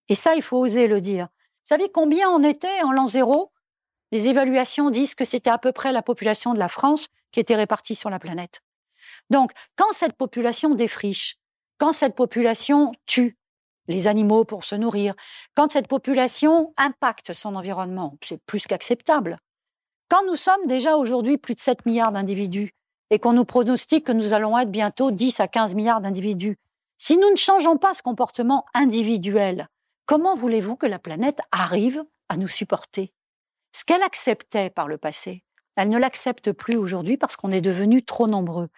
Et 0.08 0.14
ça, 0.14 0.34
il 0.34 0.42
faut 0.42 0.58
oser 0.58 0.88
le 0.88 1.00
dire. 1.00 1.26
Vous 1.26 1.74
savez 1.74 1.90
combien 1.90 2.30
on 2.30 2.42
était 2.42 2.82
en 2.82 2.92
l'an 2.92 3.06
zéro? 3.06 3.52
Les 4.10 4.28
évaluations 4.28 4.90
disent 4.90 5.14
que 5.14 5.24
c'était 5.24 5.50
à 5.50 5.58
peu 5.58 5.72
près 5.72 5.92
la 5.92 6.02
population 6.02 6.54
de 6.54 6.58
la 6.58 6.68
France 6.68 7.08
qui 7.30 7.40
était 7.40 7.56
répartie 7.56 7.94
sur 7.94 8.08
la 8.08 8.18
planète. 8.18 8.62
Donc, 9.30 9.52
quand 9.76 9.92
cette 9.92 10.14
population 10.14 10.74
défriche, 10.74 11.36
quand 11.76 11.92
cette 11.92 12.16
population 12.16 12.92
tue, 13.06 13.38
les 13.86 14.06
animaux 14.06 14.44
pour 14.44 14.64
se 14.64 14.74
nourrir, 14.74 15.14
quand 15.54 15.72
cette 15.72 15.88
population 15.88 16.72
impacte 16.76 17.32
son 17.32 17.54
environnement, 17.54 18.16
c'est 18.22 18.42
plus 18.44 18.66
qu'acceptable. 18.66 19.38
Quand 20.08 20.24
nous 20.26 20.36
sommes 20.36 20.66
déjà 20.66 20.96
aujourd'hui 20.96 21.36
plus 21.36 21.54
de 21.54 21.60
7 21.60 21.84
milliards 21.84 22.12
d'individus 22.12 22.74
et 23.10 23.18
qu'on 23.18 23.32
nous 23.32 23.44
pronostique 23.44 24.06
que 24.06 24.12
nous 24.12 24.32
allons 24.32 24.58
être 24.58 24.70
bientôt 24.70 25.10
10 25.10 25.40
à 25.40 25.48
15 25.48 25.74
milliards 25.74 26.00
d'individus, 26.00 26.58
si 26.96 27.16
nous 27.16 27.30
ne 27.30 27.36
changeons 27.36 27.76
pas 27.76 27.94
ce 27.94 28.02
comportement 28.02 28.66
individuel, 28.74 29.68
comment 30.06 30.34
voulez-vous 30.34 30.76
que 30.76 30.86
la 30.86 30.98
planète 30.98 31.40
arrive 31.52 32.04
à 32.28 32.36
nous 32.36 32.48
supporter? 32.48 33.12
Ce 33.72 33.84
qu'elle 33.84 34.02
acceptait 34.02 34.70
par 34.70 34.88
le 34.88 34.98
passé, 34.98 35.44
elle 35.76 35.90
ne 35.90 35.98
l'accepte 35.98 36.50
plus 36.52 36.76
aujourd'hui 36.76 37.16
parce 37.16 37.36
qu'on 37.36 37.52
est 37.52 37.60
devenu 37.60 38.02
trop 38.04 38.26
nombreux. 38.26 38.68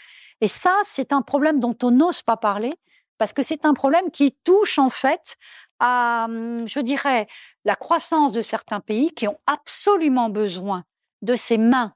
Et 0.43 0.49
ça, 0.49 0.75
c'est 0.85 1.13
un 1.13 1.23
problème 1.23 1.59
dont 1.59 1.77
on 1.83 1.91
n'ose 1.91 2.23
pas 2.23 2.37
parler 2.37 2.75
parce 3.17 3.33
que 3.33 3.43
c'est 3.43 3.65
un 3.65 3.75
problème 3.75 4.11
qui 4.11 4.33
touche 4.45 4.79
en 4.79 4.91
fait 4.91 5.37
à, 5.79 6.27
hum, 6.29 6.59
je 6.69 6.81
dirais, 6.81 7.27
la 7.65 7.77
croissance 7.77 8.33
de 8.33 8.43
certains 8.43 8.81
pays 8.81 9.13
qui 9.13 9.29
ont 9.29 9.39
absolument 9.47 10.29
besoin 10.29 10.85
de 11.23 11.37
ces 11.37 11.59
mains 11.59 11.95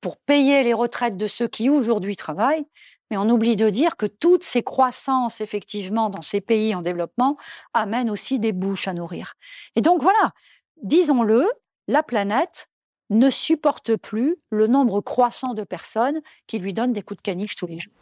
pour, 0.00 0.16
payer 0.18 0.62
les 0.62 0.74
retraites 0.74 1.16
de 1.16 1.26
ceux 1.26 1.48
qui 1.48 1.70
aujourd'hui 1.70 2.16
travaillent. 2.16 2.66
Mais 3.10 3.16
on 3.16 3.28
oublie 3.30 3.56
de 3.56 3.70
dire 3.70 3.96
que 3.96 4.06
toutes 4.06 4.44
ces 4.44 4.62
croissances, 4.62 5.40
effectivement, 5.40 6.10
dans 6.10 6.20
ces 6.20 6.40
pays 6.40 6.74
en 6.74 6.82
développement, 6.82 7.38
amènent 7.72 8.10
aussi 8.10 8.38
des 8.38 8.52
bouches 8.52 8.86
à 8.86 8.92
nourrir. 8.92 9.34
Et 9.76 9.80
donc 9.80 10.02
voilà, 10.02 10.32
disons-le, 10.82 11.48
la 11.86 12.02
planète 12.02 12.68
ne 13.10 13.30
supporte 13.30 13.96
plus 13.96 14.36
le 14.50 14.66
nombre 14.66 15.00
croissant 15.00 15.54
de 15.54 15.64
personnes 15.64 16.20
qui 16.46 16.58
lui 16.58 16.74
donnent 16.74 16.92
des 16.92 17.02
coups 17.02 17.16
de 17.18 17.22
canif 17.22 17.56
tous 17.56 17.66
les 17.66 17.78
jours. 17.78 17.97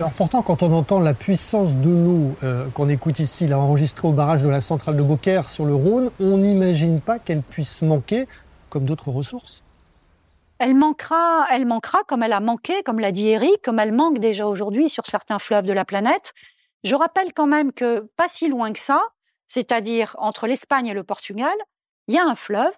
Alors 0.00 0.14
pourtant, 0.14 0.40
quand 0.40 0.62
on 0.62 0.72
entend 0.72 0.98
la 0.98 1.12
puissance 1.12 1.76
de 1.76 1.90
l'eau 1.90 2.34
euh, 2.42 2.70
qu'on 2.70 2.88
écoute 2.88 3.18
ici, 3.18 3.46
là 3.46 3.58
enregistrée 3.58 4.08
au 4.08 4.12
barrage 4.12 4.42
de 4.42 4.48
la 4.48 4.62
centrale 4.62 4.96
de 4.96 5.02
Beaucaire 5.02 5.46
sur 5.46 5.66
le 5.66 5.74
Rhône, 5.74 6.10
on 6.18 6.38
n'imagine 6.38 7.02
pas 7.02 7.18
qu'elle 7.18 7.42
puisse 7.42 7.82
manquer 7.82 8.26
comme 8.70 8.86
d'autres 8.86 9.10
ressources. 9.10 9.62
Elle 10.58 10.74
manquera, 10.74 11.44
elle 11.50 11.66
manquera 11.66 11.98
comme 12.04 12.22
elle 12.22 12.32
a 12.32 12.40
manqué, 12.40 12.82
comme 12.82 12.98
l'a 12.98 13.12
dit 13.12 13.28
Eric, 13.28 13.60
comme 13.62 13.78
elle 13.78 13.92
manque 13.92 14.20
déjà 14.20 14.46
aujourd'hui 14.46 14.88
sur 14.88 15.04
certains 15.04 15.38
fleuves 15.38 15.66
de 15.66 15.74
la 15.74 15.84
planète. 15.84 16.32
Je 16.82 16.94
rappelle 16.94 17.34
quand 17.34 17.46
même 17.46 17.70
que 17.70 18.08
pas 18.16 18.28
si 18.30 18.48
loin 18.48 18.72
que 18.72 18.78
ça, 18.78 19.02
c'est-à-dire 19.48 20.16
entre 20.18 20.46
l'Espagne 20.46 20.86
et 20.86 20.94
le 20.94 21.04
Portugal, 21.04 21.52
il 22.08 22.14
y 22.14 22.18
a 22.18 22.24
un 22.24 22.34
fleuve 22.34 22.72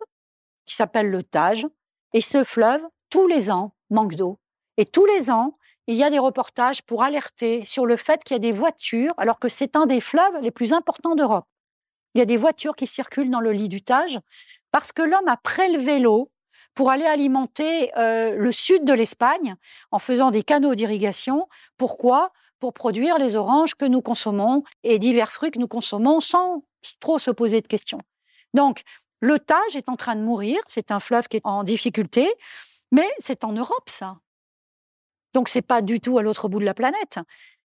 qui 0.66 0.74
s'appelle 0.74 1.08
le 1.08 1.22
Tage, 1.22 1.68
et 2.14 2.20
ce 2.20 2.42
fleuve, 2.42 2.82
tous 3.10 3.28
les 3.28 3.52
ans, 3.52 3.76
manque 3.90 4.16
d'eau. 4.16 4.40
Et 4.76 4.86
tous 4.86 5.06
les 5.06 5.30
ans, 5.30 5.54
il 5.92 5.98
y 5.98 6.04
a 6.04 6.10
des 6.10 6.18
reportages 6.18 6.82
pour 6.82 7.02
alerter 7.02 7.64
sur 7.64 7.86
le 7.86 7.96
fait 7.96 8.24
qu'il 8.24 8.34
y 8.34 8.36
a 8.36 8.40
des 8.40 8.52
voitures, 8.52 9.12
alors 9.18 9.38
que 9.38 9.48
c'est 9.48 9.76
un 9.76 9.86
des 9.86 10.00
fleuves 10.00 10.40
les 10.40 10.50
plus 10.50 10.72
importants 10.72 11.14
d'Europe. 11.14 11.44
Il 12.14 12.18
y 12.18 12.22
a 12.22 12.24
des 12.24 12.36
voitures 12.36 12.76
qui 12.76 12.86
circulent 12.86 13.30
dans 13.30 13.40
le 13.40 13.52
lit 13.52 13.68
du 13.68 13.82
Tage 13.82 14.18
parce 14.70 14.92
que 14.92 15.02
l'homme 15.02 15.28
a 15.28 15.36
prélevé 15.36 15.98
l'eau 15.98 16.30
pour 16.74 16.90
aller 16.90 17.04
alimenter 17.04 17.92
euh, 17.98 18.34
le 18.36 18.52
sud 18.52 18.84
de 18.84 18.92
l'Espagne 18.94 19.54
en 19.90 19.98
faisant 19.98 20.30
des 20.30 20.42
canaux 20.42 20.74
d'irrigation. 20.74 21.46
Pourquoi? 21.76 22.32
Pour 22.58 22.72
produire 22.72 23.18
les 23.18 23.36
oranges 23.36 23.74
que 23.74 23.84
nous 23.84 24.00
consommons 24.00 24.62
et 24.84 24.98
divers 24.98 25.30
fruits 25.30 25.50
que 25.50 25.58
nous 25.58 25.68
consommons 25.68 26.20
sans 26.20 26.64
trop 27.00 27.18
se 27.18 27.30
poser 27.30 27.60
de 27.60 27.66
questions. 27.66 28.00
Donc, 28.54 28.82
le 29.20 29.38
Tage 29.38 29.76
est 29.76 29.88
en 29.88 29.96
train 29.96 30.16
de 30.16 30.22
mourir, 30.22 30.58
c'est 30.68 30.90
un 30.90 31.00
fleuve 31.00 31.28
qui 31.28 31.36
est 31.36 31.46
en 31.46 31.64
difficulté, 31.64 32.32
mais 32.90 33.08
c'est 33.18 33.44
en 33.44 33.52
Europe 33.52 33.88
ça. 33.88 34.16
Donc 35.34 35.48
c'est 35.48 35.62
pas 35.62 35.82
du 35.82 36.00
tout 36.00 36.18
à 36.18 36.22
l'autre 36.22 36.48
bout 36.48 36.58
de 36.58 36.64
la 36.64 36.74
planète. 36.74 37.18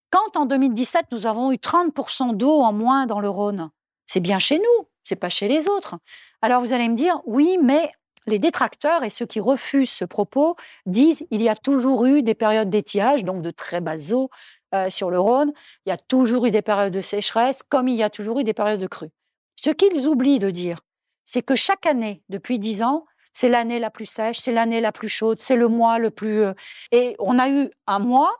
Quand 0.09 0.37
en 0.37 0.45
2017 0.45 1.07
nous 1.11 1.27
avons 1.27 1.51
eu 1.51 1.55
30% 1.55 2.35
d'eau 2.35 2.61
en 2.61 2.71
moins 2.71 3.05
dans 3.05 3.19
le 3.19 3.29
Rhône, 3.29 3.71
c'est 4.05 4.21
bien 4.21 4.39
chez 4.39 4.57
nous, 4.57 4.87
c'est 5.03 5.17
pas 5.17 5.29
chez 5.29 5.47
les 5.47 5.67
autres. 5.67 5.97
Alors 6.41 6.61
vous 6.61 6.73
allez 6.73 6.87
me 6.87 6.95
dire 6.95 7.19
oui, 7.25 7.57
mais 7.61 7.91
les 8.25 8.39
détracteurs 8.39 9.03
et 9.03 9.09
ceux 9.09 9.25
qui 9.25 9.39
refusent 9.39 9.89
ce 9.89 10.05
propos 10.05 10.55
disent 10.85 11.25
il 11.31 11.41
y 11.41 11.49
a 11.49 11.55
toujours 11.55 12.05
eu 12.05 12.21
des 12.21 12.35
périodes 12.35 12.69
d'étiage, 12.69 13.23
donc 13.23 13.41
de 13.41 13.51
très 13.51 13.81
basses 13.81 14.11
eaux 14.11 14.29
euh, 14.75 14.89
sur 14.89 15.09
le 15.09 15.19
Rhône. 15.19 15.53
Il 15.85 15.89
y 15.89 15.93
a 15.93 15.97
toujours 15.97 16.45
eu 16.45 16.51
des 16.51 16.61
périodes 16.61 16.93
de 16.93 17.01
sécheresse, 17.01 17.63
comme 17.63 17.87
il 17.87 17.95
y 17.95 18.03
a 18.03 18.09
toujours 18.09 18.39
eu 18.39 18.43
des 18.43 18.53
périodes 18.53 18.81
de 18.81 18.87
crue. 18.87 19.09
Ce 19.55 19.69
qu'ils 19.69 20.07
oublient 20.07 20.39
de 20.39 20.51
dire, 20.51 20.81
c'est 21.25 21.41
que 21.41 21.55
chaque 21.55 21.85
année, 21.85 22.21
depuis 22.29 22.59
dix 22.59 22.83
ans, 22.83 23.05
c'est 23.37 23.49
l'année 23.49 23.77
la 23.77 23.91
plus 23.91 24.07
sèche, 24.07 24.39
c'est 24.39 24.51
l'année 24.51 24.81
la 24.81 24.91
plus 24.91 25.09
chaude, 25.09 25.39
c'est 25.39 25.55
le 25.55 25.67
mois 25.67 25.99
le 25.99 26.09
plus... 26.09 26.41
Euh, 26.41 26.53
et 26.91 27.15
on 27.19 27.37
a 27.37 27.49
eu 27.49 27.69
un 27.85 27.99
mois 27.99 28.33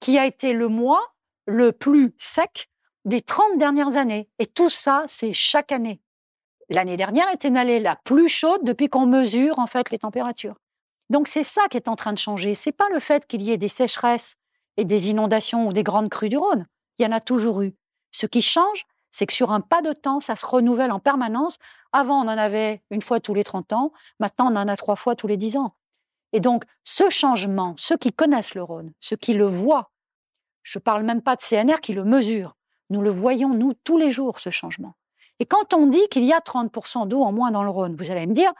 qui 0.00 0.16
a 0.16 0.24
été 0.24 0.54
le 0.54 0.68
mois 0.68 1.12
le 1.44 1.72
plus 1.72 2.14
sec 2.16 2.70
des 3.04 3.20
30 3.20 3.58
dernières 3.58 3.98
années. 3.98 4.30
Et 4.38 4.46
tout 4.46 4.70
ça, 4.70 5.04
c'est 5.08 5.34
chaque 5.34 5.72
année. 5.72 6.00
L'année 6.70 6.96
dernière 6.96 7.30
était 7.30 7.50
l'année 7.50 7.80
la 7.80 7.96
plus 7.96 8.30
chaude 8.30 8.64
depuis 8.64 8.88
qu'on 8.88 9.04
mesure 9.04 9.58
en 9.58 9.66
fait 9.66 9.90
les 9.90 9.98
températures. 9.98 10.56
Donc 11.10 11.28
c'est 11.28 11.44
ça 11.44 11.68
qui 11.70 11.76
est 11.76 11.88
en 11.88 11.96
train 11.96 12.14
de 12.14 12.18
changer. 12.18 12.54
C'est 12.54 12.72
pas 12.72 12.88
le 12.90 13.00
fait 13.00 13.26
qu'il 13.26 13.42
y 13.42 13.50
ait 13.50 13.58
des 13.58 13.68
sécheresses 13.68 14.36
et 14.78 14.86
des 14.86 15.10
inondations 15.10 15.68
ou 15.68 15.74
des 15.74 15.82
grandes 15.82 16.08
crues 16.08 16.30
du 16.30 16.38
Rhône. 16.38 16.64
Il 16.98 17.02
y 17.02 17.06
en 17.06 17.12
a 17.12 17.20
toujours 17.20 17.60
eu. 17.60 17.74
Ce 18.12 18.24
qui 18.24 18.40
change, 18.40 18.86
c'est 19.10 19.26
que 19.26 19.32
sur 19.32 19.52
un 19.52 19.60
pas 19.60 19.82
de 19.82 19.92
temps, 19.92 20.20
ça 20.20 20.36
se 20.36 20.46
renouvelle 20.46 20.92
en 20.92 21.00
permanence. 21.00 21.58
Avant, 21.92 22.24
on 22.24 22.28
en 22.28 22.38
avait 22.38 22.82
une 22.90 23.02
fois 23.02 23.20
tous 23.20 23.34
les 23.34 23.44
30 23.44 23.72
ans. 23.72 23.92
Maintenant, 24.20 24.52
on 24.52 24.56
en 24.56 24.68
a 24.68 24.76
trois 24.76 24.96
fois 24.96 25.16
tous 25.16 25.26
les 25.26 25.36
10 25.36 25.56
ans. 25.56 25.74
Et 26.32 26.40
donc, 26.40 26.64
ce 26.84 27.08
changement, 27.08 27.74
ceux 27.78 27.96
qui 27.96 28.12
connaissent 28.12 28.54
le 28.54 28.62
Rhône, 28.62 28.92
ceux 29.00 29.16
qui 29.16 29.34
le 29.34 29.46
voient, 29.46 29.90
je 30.62 30.78
ne 30.78 30.82
parle 30.82 31.02
même 31.02 31.22
pas 31.22 31.36
de 31.36 31.40
CNR 31.40 31.80
qui 31.80 31.94
le 31.94 32.04
mesure, 32.04 32.54
nous 32.90 33.00
le 33.00 33.10
voyons, 33.10 33.50
nous, 33.50 33.74
tous 33.84 33.96
les 33.96 34.10
jours, 34.10 34.38
ce 34.38 34.50
changement. 34.50 34.94
Et 35.40 35.46
quand 35.46 35.72
on 35.72 35.86
dit 35.86 36.06
qu'il 36.10 36.24
y 36.24 36.32
a 36.32 36.40
30% 36.40 37.06
d'eau 37.06 37.22
en 37.22 37.32
moins 37.32 37.50
dans 37.50 37.62
le 37.62 37.70
Rhône, 37.70 37.96
vous 37.96 38.10
allez 38.10 38.26
me 38.26 38.34
dire, 38.34 38.52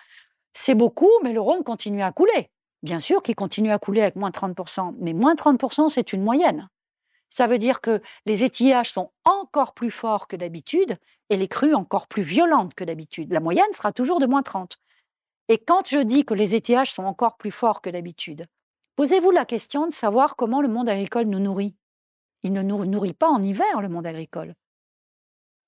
c'est 0.54 0.74
beaucoup, 0.74 1.10
mais 1.22 1.32
le 1.32 1.40
Rhône 1.40 1.64
continue 1.64 2.02
à 2.02 2.12
couler. 2.12 2.50
Bien 2.82 3.00
sûr 3.00 3.22
qu'il 3.22 3.34
continue 3.34 3.72
à 3.72 3.78
couler 3.78 4.02
avec 4.02 4.16
moins 4.16 4.30
30%, 4.30 4.94
mais 5.00 5.12
moins 5.12 5.34
30%, 5.34 5.88
c'est 5.88 6.12
une 6.12 6.22
moyenne. 6.22 6.68
Ça 7.30 7.46
veut 7.46 7.58
dire 7.58 7.80
que 7.80 8.00
les 8.26 8.44
étiages 8.44 8.92
sont 8.92 9.10
encore 9.24 9.74
plus 9.74 9.90
forts 9.90 10.28
que 10.28 10.36
d'habitude 10.36 10.96
et 11.30 11.36
les 11.36 11.48
crues 11.48 11.74
encore 11.74 12.06
plus 12.06 12.22
violentes 12.22 12.74
que 12.74 12.84
d'habitude. 12.84 13.32
La 13.32 13.40
moyenne 13.40 13.72
sera 13.74 13.92
toujours 13.92 14.20
de 14.20 14.26
moins 14.26 14.42
30. 14.42 14.78
Et 15.48 15.58
quand 15.58 15.86
je 15.88 15.98
dis 15.98 16.24
que 16.24 16.34
les 16.34 16.54
étiages 16.54 16.92
sont 16.92 17.04
encore 17.04 17.36
plus 17.36 17.50
forts 17.50 17.80
que 17.82 17.90
d'habitude, 17.90 18.46
Posez-vous 18.98 19.30
la 19.30 19.44
question 19.44 19.86
de 19.86 19.92
savoir 19.92 20.34
comment 20.34 20.60
le 20.60 20.66
monde 20.66 20.88
agricole 20.88 21.26
nous 21.26 21.38
nourrit. 21.38 21.76
Il 22.42 22.52
ne 22.52 22.62
nous 22.62 22.84
nourrit 22.84 23.12
pas 23.12 23.28
en 23.28 23.40
hiver, 23.40 23.80
le 23.80 23.88
monde 23.88 24.08
agricole. 24.08 24.56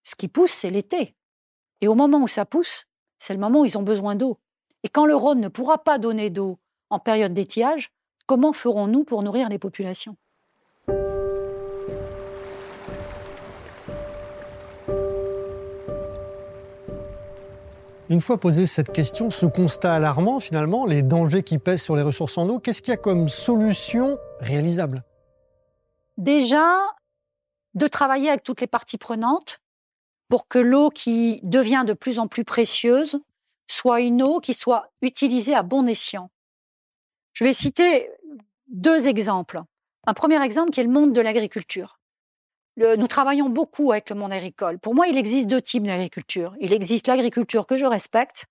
Ce 0.02 0.16
qui 0.16 0.26
pousse, 0.26 0.50
c'est 0.50 0.70
l'été. 0.70 1.14
Et 1.80 1.86
au 1.86 1.94
moment 1.94 2.18
où 2.18 2.26
ça 2.26 2.44
pousse, 2.44 2.86
c'est 3.20 3.32
le 3.32 3.38
moment 3.38 3.60
où 3.60 3.64
ils 3.64 3.78
ont 3.78 3.84
besoin 3.84 4.16
d'eau. 4.16 4.40
Et 4.82 4.88
quand 4.88 5.06
le 5.06 5.14
Rhône 5.14 5.38
ne 5.38 5.46
pourra 5.46 5.78
pas 5.78 6.00
donner 6.00 6.28
d'eau 6.28 6.58
en 6.88 6.98
période 6.98 7.32
d'étiage, 7.32 7.92
comment 8.26 8.52
ferons-nous 8.52 9.04
pour 9.04 9.22
nourrir 9.22 9.48
les 9.48 9.60
populations? 9.60 10.16
Une 18.10 18.18
fois 18.18 18.38
posé 18.38 18.66
cette 18.66 18.92
question, 18.92 19.30
ce 19.30 19.46
constat 19.46 19.94
alarmant 19.94 20.40
finalement, 20.40 20.84
les 20.84 21.02
dangers 21.02 21.44
qui 21.44 21.58
pèsent 21.58 21.82
sur 21.82 21.94
les 21.94 22.02
ressources 22.02 22.36
en 22.38 22.48
eau, 22.48 22.58
qu'est-ce 22.58 22.82
qu'il 22.82 22.90
y 22.90 22.94
a 22.94 22.96
comme 22.96 23.28
solution 23.28 24.18
réalisable? 24.40 25.04
Déjà, 26.16 26.76
de 27.74 27.86
travailler 27.86 28.28
avec 28.28 28.42
toutes 28.42 28.60
les 28.60 28.66
parties 28.66 28.98
prenantes 28.98 29.60
pour 30.28 30.48
que 30.48 30.58
l'eau 30.58 30.90
qui 30.90 31.38
devient 31.44 31.84
de 31.86 31.92
plus 31.92 32.18
en 32.18 32.26
plus 32.26 32.44
précieuse 32.44 33.20
soit 33.68 34.00
une 34.00 34.24
eau 34.24 34.40
qui 34.40 34.54
soit 34.54 34.90
utilisée 35.02 35.54
à 35.54 35.62
bon 35.62 35.86
escient. 35.86 36.32
Je 37.32 37.44
vais 37.44 37.52
citer 37.52 38.10
deux 38.66 39.06
exemples. 39.06 39.62
Un 40.08 40.14
premier 40.14 40.42
exemple 40.42 40.72
qui 40.72 40.80
est 40.80 40.84
le 40.84 40.90
monde 40.90 41.12
de 41.12 41.20
l'agriculture 41.20 41.99
nous 42.76 43.06
travaillons 43.06 43.48
beaucoup 43.48 43.92
avec 43.92 44.10
le 44.10 44.16
monde 44.16 44.32
agricole. 44.32 44.78
Pour 44.78 44.94
moi, 44.94 45.06
il 45.08 45.18
existe 45.18 45.48
deux 45.48 45.60
types 45.60 45.84
d'agriculture. 45.84 46.54
Il 46.60 46.72
existe 46.72 47.06
l'agriculture 47.08 47.66
que 47.66 47.76
je 47.76 47.86
respecte, 47.86 48.46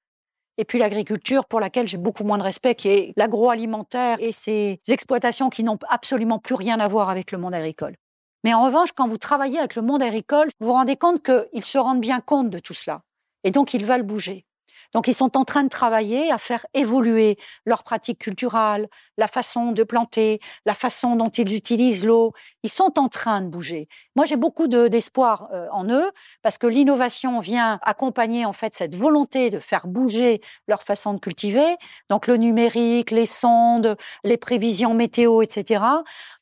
et 0.58 0.66
puis 0.66 0.78
l'agriculture 0.78 1.46
pour 1.46 1.62
laquelle 1.62 1.88
j'ai 1.88 1.98
beaucoup 1.98 2.24
moins 2.24 2.38
de 2.38 2.44
respect, 2.44 2.76
qui 2.76 2.90
est 2.90 3.14
l'agroalimentaire 3.16 4.18
et 4.20 4.32
ces 4.32 4.82
exploitations 4.90 5.50
qui 5.50 5.64
n'ont 5.64 5.80
absolument 5.88 6.38
plus 6.38 6.56
rien 6.56 6.80
à 6.80 6.88
voir 6.88 7.10
avec 7.10 7.32
le 7.32 7.38
monde 7.38 7.56
agricole. 7.56 7.96
Mais 8.44 8.54
en 8.54 8.64
revanche, 8.64 8.92
quand 8.92 9.08
vous 9.08 9.18
travaillez 9.18 9.60
avec 9.60 9.76
le 9.76 9.82
monde 9.82 10.04
agricole, 10.04 10.50
vous 10.60 10.68
vous 10.68 10.74
rendez 10.74 10.96
compte 10.96 11.24
qu'ils 11.24 11.66
se 11.66 11.78
rendent 11.78 12.02
bien 12.02 12.20
compte 12.22 12.50
de 12.50 12.60
tout 12.60 12.74
cela. 12.74 13.02
Et 13.44 13.52
donc, 13.52 13.74
ils 13.74 13.86
veulent 13.86 14.04
bouger. 14.04 14.46
Donc 14.94 15.08
ils 15.08 15.14
sont 15.14 15.38
en 15.38 15.46
train 15.46 15.64
de 15.64 15.70
travailler 15.70 16.32
à 16.32 16.38
faire 16.38 16.66
évoluer 16.74 17.38
leurs 17.66 17.84
pratiques 17.84 18.20
culturelles, 18.20 18.90
la 19.18 19.28
façon 19.28 19.72
de 19.72 19.84
planter, 19.84 20.40
la 20.66 20.74
façon 20.74 21.16
dont 21.16 21.30
ils 21.30 21.56
utilisent 21.56 22.06
l'eau. 22.06 22.34
Ils 22.64 22.72
sont 22.72 23.00
en 23.00 23.08
train 23.08 23.42
de 23.42 23.48
bouger. 23.48 23.88
Moi, 24.16 24.26
j'ai 24.26 24.36
beaucoup 24.36 24.68
d'espoir 24.68 25.50
euh, 25.54 25.68
en 25.72 25.90
eux 25.90 26.12
parce 26.42 26.58
que 26.58 26.68
l'innovation 26.68 27.40
vient 27.40 27.80
accompagner 27.84 28.46
en 28.46 28.54
fait 28.54 28.74
cette 28.74 28.96
volonté 28.96 29.50
de 29.50 29.60
faire 29.60 29.88
bouger 29.88 30.42
leur 30.68 30.84
façon 30.84 31.14
de 31.14 31.20
cultiver. 31.20 31.78
Donc 32.10 32.28
le 32.28 32.38
numérique, 32.38 33.12
les 33.12 33.26
sondes, 33.26 33.96
les 34.24 34.38
prévisions 34.38 34.94
météo, 34.94 35.42
etc. 35.42 35.84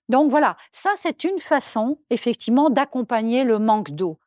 Donc 0.10 0.30
voilà, 0.30 0.56
ça 0.72 0.92
c'est 0.96 1.24
une 1.24 1.40
façon 1.40 2.00
effectivement 2.10 2.70
d'accompagner 2.70 3.44
le 3.44 3.60
manque 3.60 3.92
d'eau. 3.92 4.18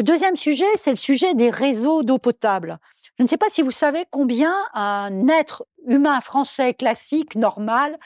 Le 0.00 0.04
deuxième 0.04 0.36
sujet, 0.36 0.64
c'est 0.76 0.92
le 0.92 0.96
sujet 0.96 1.34
des 1.34 1.50
réseaux 1.50 2.02
d'eau 2.02 2.16
potable. 2.16 2.78
Je 3.18 3.22
ne 3.22 3.28
sais 3.28 3.36
pas 3.36 3.50
si 3.50 3.60
vous 3.60 3.70
savez 3.70 4.06
combien 4.10 4.50
un 4.72 5.28
être 5.28 5.66
humain 5.86 6.22
français 6.22 6.72
classique, 6.72 7.34
normal, 7.34 7.98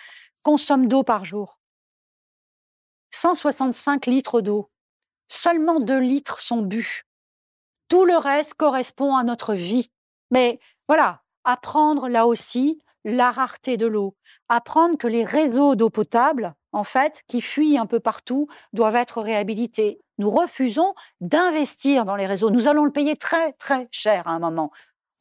consomme 0.42 0.88
d'eau 0.88 1.04
par 1.04 1.24
jour. 1.24 1.60
165 3.12 4.06
litres 4.06 4.40
d'eau. 4.40 4.72
Seulement 5.28 5.78
2 5.78 6.00
litres 6.00 6.40
sont 6.40 6.62
bu. 6.62 7.04
Tout 7.88 8.04
le 8.04 8.16
reste 8.16 8.54
correspond 8.54 9.14
à 9.14 9.22
notre 9.22 9.54
vie. 9.54 9.92
Mais 10.32 10.58
voilà, 10.88 11.22
apprendre 11.44 12.08
là 12.08 12.26
aussi 12.26 12.82
la 13.04 13.30
rareté 13.30 13.76
de 13.76 13.86
l'eau, 13.86 14.16
apprendre 14.48 14.98
que 14.98 15.06
les 15.06 15.22
réseaux 15.22 15.76
d'eau 15.76 15.90
potable, 15.90 16.56
en 16.74 16.84
fait, 16.84 17.22
qui 17.28 17.40
fuient 17.40 17.78
un 17.78 17.86
peu 17.86 18.00
partout, 18.00 18.48
doivent 18.72 18.96
être 18.96 19.22
réhabilités. 19.22 20.00
Nous 20.18 20.28
refusons 20.28 20.94
d'investir 21.20 22.04
dans 22.04 22.16
les 22.16 22.26
réseaux. 22.26 22.50
Nous 22.50 22.68
allons 22.68 22.84
le 22.84 22.90
payer 22.90 23.16
très, 23.16 23.52
très 23.54 23.88
cher 23.92 24.26
à 24.26 24.32
un 24.32 24.40
moment. 24.40 24.70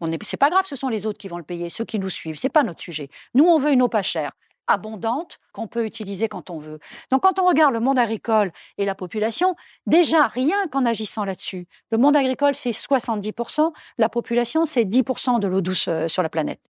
On 0.01 0.07
n'est, 0.07 0.17
pas 0.17 0.49
grave, 0.49 0.65
ce 0.65 0.75
sont 0.75 0.89
les 0.89 1.05
autres 1.05 1.19
qui 1.19 1.27
vont 1.27 1.37
le 1.37 1.43
payer, 1.43 1.69
ceux 1.69 1.85
qui 1.85 1.99
nous 1.99 2.09
suivent. 2.09 2.37
C'est 2.37 2.49
pas 2.49 2.63
notre 2.63 2.81
sujet. 2.81 3.07
Nous, 3.35 3.45
on 3.45 3.59
veut 3.59 3.71
une 3.71 3.83
eau 3.83 3.87
pas 3.87 4.01
chère, 4.01 4.31
abondante, 4.65 5.37
qu'on 5.53 5.67
peut 5.67 5.85
utiliser 5.85 6.27
quand 6.27 6.49
on 6.49 6.57
veut. 6.57 6.79
Donc, 7.11 7.21
quand 7.21 7.39
on 7.39 7.45
regarde 7.45 7.71
le 7.71 7.79
monde 7.79 7.99
agricole 7.99 8.51
et 8.79 8.85
la 8.85 8.95
population, 8.95 9.55
déjà, 9.85 10.27
rien 10.27 10.67
qu'en 10.71 10.85
agissant 10.85 11.23
là-dessus, 11.23 11.67
le 11.91 11.99
monde 11.99 12.17
agricole, 12.17 12.55
c'est 12.55 12.71
70%, 12.71 13.71
la 13.99 14.09
population, 14.09 14.65
c'est 14.65 14.85
10% 14.85 15.39
de 15.39 15.47
l'eau 15.47 15.61
douce 15.61 15.87
euh, 15.87 16.07
sur 16.07 16.23
la 16.23 16.29
planète. 16.29 16.72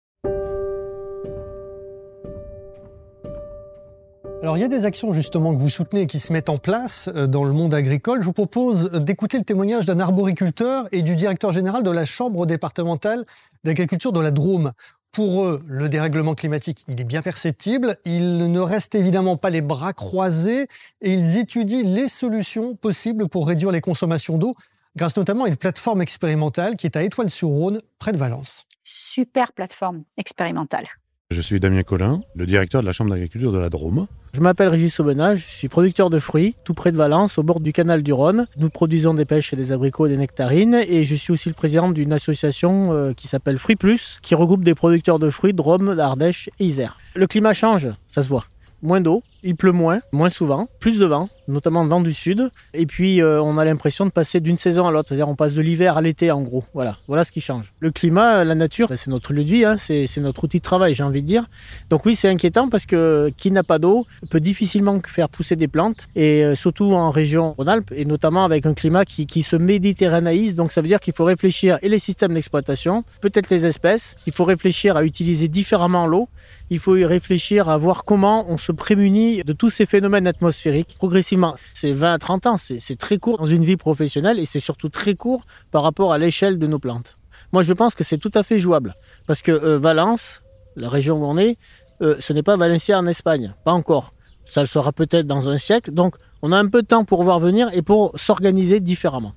Alors 4.43 4.55
il 4.55 4.61
y 4.61 4.63
a 4.63 4.67
des 4.67 4.85
actions 4.85 5.13
justement 5.13 5.51
que 5.53 5.59
vous 5.59 5.69
soutenez 5.69 6.01
et 6.01 6.07
qui 6.07 6.19
se 6.19 6.31
mettent 6.31 6.49
en 6.49 6.59
place 6.59 7.09
euh, 7.15 7.25
dans 7.25 7.43
le 7.43 7.53
monde 7.53 7.73
agricole. 7.73 8.21
Je 8.21 8.25
vous 8.25 8.33
propose 8.33 8.91
d'écouter 8.91 9.39
le 9.39 9.43
témoignage 9.43 9.85
d'un 9.85 9.99
arboriculteur 9.99 10.87
et 10.91 11.01
du 11.01 11.15
directeur 11.15 11.51
général 11.51 11.81
de 11.81 11.89
la 11.89 12.05
Chambre 12.05 12.45
départementale 12.45 13.25
d'agriculture 13.63 14.11
de 14.11 14.19
la 14.19 14.29
Drôme. 14.29 14.73
Pour 15.11 15.43
eux, 15.43 15.63
le 15.67 15.89
dérèglement 15.89 16.35
climatique, 16.35 16.83
il 16.87 17.01
est 17.01 17.03
bien 17.03 17.23
perceptible. 17.23 17.97
Ils 18.05 18.51
ne 18.51 18.59
restent 18.59 18.93
évidemment 18.93 19.37
pas 19.37 19.49
les 19.49 19.61
bras 19.61 19.93
croisés 19.93 20.67
et 21.01 21.13
ils 21.13 21.37
étudient 21.37 21.83
les 21.83 22.07
solutions 22.07 22.75
possibles 22.75 23.27
pour 23.27 23.47
réduire 23.47 23.71
les 23.71 23.81
consommations 23.81 24.37
d'eau 24.37 24.55
grâce 24.95 25.17
notamment 25.17 25.45
à 25.45 25.47
une 25.47 25.55
plateforme 25.55 26.01
expérimentale 26.01 26.75
qui 26.75 26.87
est 26.87 26.97
à 26.97 27.03
Étoile-sur-Rhône, 27.03 27.81
près 27.99 28.11
de 28.11 28.17
Valence. 28.17 28.65
Super 28.83 29.53
plateforme 29.53 30.03
expérimentale. 30.17 30.87
Je 31.29 31.41
suis 31.41 31.59
Damien 31.59 31.83
Collin, 31.83 32.21
le 32.35 32.45
directeur 32.45 32.79
de 32.79 32.85
la 32.85 32.93
Chambre 32.93 33.09
d'agriculture 33.09 33.51
de 33.51 33.57
la 33.57 33.69
Drôme. 33.69 34.07
Je 34.31 34.39
m'appelle 34.39 34.69
Régis 34.69 34.97
Aubenage, 35.01 35.39
je 35.39 35.57
suis 35.57 35.67
producteur 35.67 36.09
de 36.09 36.19
fruits, 36.19 36.55
tout 36.63 36.73
près 36.73 36.93
de 36.93 36.95
Valence, 36.95 37.37
au 37.37 37.43
bord 37.43 37.59
du 37.59 37.73
canal 37.73 38.01
du 38.01 38.13
Rhône. 38.13 38.45
Nous 38.55 38.69
produisons 38.69 39.13
des 39.13 39.25
pêches 39.25 39.51
et 39.51 39.57
des 39.57 39.73
abricots 39.73 40.05
et 40.05 40.09
des 40.09 40.15
nectarines, 40.15 40.75
et 40.75 41.03
je 41.03 41.15
suis 41.15 41.33
aussi 41.33 41.49
le 41.49 41.53
président 41.53 41.91
d'une 41.91 42.13
association 42.13 42.93
euh, 42.93 43.11
qui 43.11 43.27
s'appelle 43.27 43.57
Fruits 43.57 43.75
Plus, 43.75 44.19
qui 44.21 44.35
regroupe 44.35 44.63
des 44.63 44.73
producteurs 44.73 45.19
de 45.19 45.29
fruits 45.29 45.51
Drôme, 45.51 45.95
d'Ardèche 45.95 46.49
et 46.61 46.65
Isère. 46.65 46.97
Le 47.13 47.27
climat 47.27 47.51
change, 47.51 47.89
ça 48.07 48.21
se 48.21 48.29
voit. 48.29 48.45
Moins 48.81 49.01
d'eau, 49.01 49.21
il 49.43 49.55
pleut 49.55 49.71
moins, 49.71 50.01
moins 50.11 50.29
souvent, 50.29 50.67
plus 50.79 50.97
de 50.99 51.05
vent, 51.05 51.29
notamment 51.47 51.85
vent 51.85 52.01
du 52.01 52.13
sud. 52.13 52.49
Et 52.73 52.85
puis, 52.85 53.21
euh, 53.21 53.41
on 53.41 53.57
a 53.57 53.65
l'impression 53.65 54.05
de 54.05 54.11
passer 54.11 54.39
d'une 54.39 54.57
saison 54.57 54.87
à 54.87 54.91
l'autre. 54.91 55.09
C'est-à-dire, 55.09 55.29
on 55.29 55.35
passe 55.35 55.53
de 55.53 55.61
l'hiver 55.61 55.97
à 55.97 56.01
l'été, 56.01 56.31
en 56.31 56.41
gros. 56.41 56.63
Voilà, 56.73 56.97
voilà 57.07 57.23
ce 57.23 57.31
qui 57.31 57.41
change. 57.41 57.73
Le 57.79 57.91
climat, 57.91 58.43
la 58.43 58.55
nature, 58.55 58.91
c'est 58.95 59.09
notre 59.09 59.33
lieu 59.33 59.43
de 59.43 59.49
vie, 59.49 59.65
hein. 59.65 59.77
c'est 59.77 60.17
notre 60.17 60.43
outil 60.43 60.57
de 60.57 60.63
travail, 60.63 60.93
j'ai 60.93 61.03
envie 61.03 61.21
de 61.21 61.27
dire. 61.27 61.49
Donc 61.89 62.05
oui, 62.05 62.15
c'est 62.15 62.29
inquiétant 62.29 62.69
parce 62.69 62.85
que 62.85 63.31
qui 63.37 63.51
n'a 63.51 63.63
pas 63.63 63.79
d'eau 63.79 64.05
peut 64.29 64.39
difficilement 64.39 64.99
faire 65.05 65.29
pousser 65.29 65.55
des 65.55 65.67
plantes, 65.67 66.07
et 66.15 66.43
euh, 66.43 66.55
surtout 66.55 66.93
en 66.93 67.11
région 67.11 67.53
Rhône-Alpes, 67.53 67.91
et 67.95 68.05
notamment 68.05 68.43
avec 68.43 68.65
un 68.65 68.73
climat 68.73 69.05
qui, 69.05 69.25
qui 69.25 69.43
se 69.43 69.55
méditerranéise. 69.55 70.55
Donc 70.55 70.71
ça 70.71 70.81
veut 70.81 70.87
dire 70.87 70.99
qu'il 70.99 71.13
faut 71.13 71.25
réfléchir 71.25 71.79
et 71.81 71.89
les 71.89 71.99
systèmes 71.99 72.33
d'exploitation, 72.33 73.03
peut-être 73.21 73.49
les 73.49 73.65
espèces. 73.65 74.15
Il 74.25 74.33
faut 74.33 74.43
réfléchir 74.43 74.97
à 74.97 75.03
utiliser 75.03 75.47
différemment 75.47 76.07
l'eau. 76.07 76.29
Il 76.69 76.79
faut 76.79 76.95
y 76.95 77.05
réfléchir 77.05 77.69
à 77.69 77.77
voir 77.77 78.03
comment 78.03 78.45
on 78.49 78.57
se 78.57 78.71
prémunit 78.71 79.26
de 79.43 79.53
tous 79.53 79.69
ces 79.69 79.85
phénomènes 79.85 80.27
atmosphériques 80.27 80.95
progressivement. 80.97 81.55
C'est 81.73 81.93
20 81.93 82.13
à 82.13 82.17
30 82.17 82.45
ans, 82.47 82.57
c'est 82.57 82.95
très 82.97 83.17
court 83.17 83.37
dans 83.37 83.45
une 83.45 83.63
vie 83.63 83.77
professionnelle 83.77 84.39
et 84.39 84.45
c'est 84.45 84.59
surtout 84.59 84.89
très 84.89 85.15
court 85.15 85.45
par 85.71 85.83
rapport 85.83 86.13
à 86.13 86.17
l'échelle 86.17 86.59
de 86.59 86.67
nos 86.67 86.79
plantes. 86.79 87.17
Moi, 87.53 87.63
je 87.63 87.73
pense 87.73 87.95
que 87.95 88.03
c'est 88.03 88.17
tout 88.17 88.31
à 88.33 88.43
fait 88.43 88.59
jouable 88.59 88.95
parce 89.25 89.41
que 89.41 89.51
euh, 89.51 89.77
Valence, 89.77 90.43
la 90.75 90.89
région 90.89 91.17
où 91.17 91.25
on 91.25 91.37
est, 91.37 91.57
euh, 92.01 92.15
ce 92.19 92.33
n'est 92.33 92.43
pas 92.43 92.57
Valencia 92.57 92.99
en 92.99 93.05
Espagne, 93.05 93.53
pas 93.63 93.73
encore. 93.73 94.13
Ça 94.45 94.61
le 94.61 94.67
sera 94.67 94.91
peut-être 94.91 95.27
dans 95.27 95.49
un 95.49 95.57
siècle. 95.57 95.91
Donc, 95.91 96.15
on 96.41 96.51
a 96.51 96.57
un 96.57 96.67
peu 96.67 96.81
de 96.81 96.87
temps 96.87 97.05
pour 97.05 97.23
voir 97.23 97.39
venir 97.39 97.69
et 97.73 97.81
pour 97.81 98.17
s'organiser 98.17 98.79
différemment. 98.79 99.33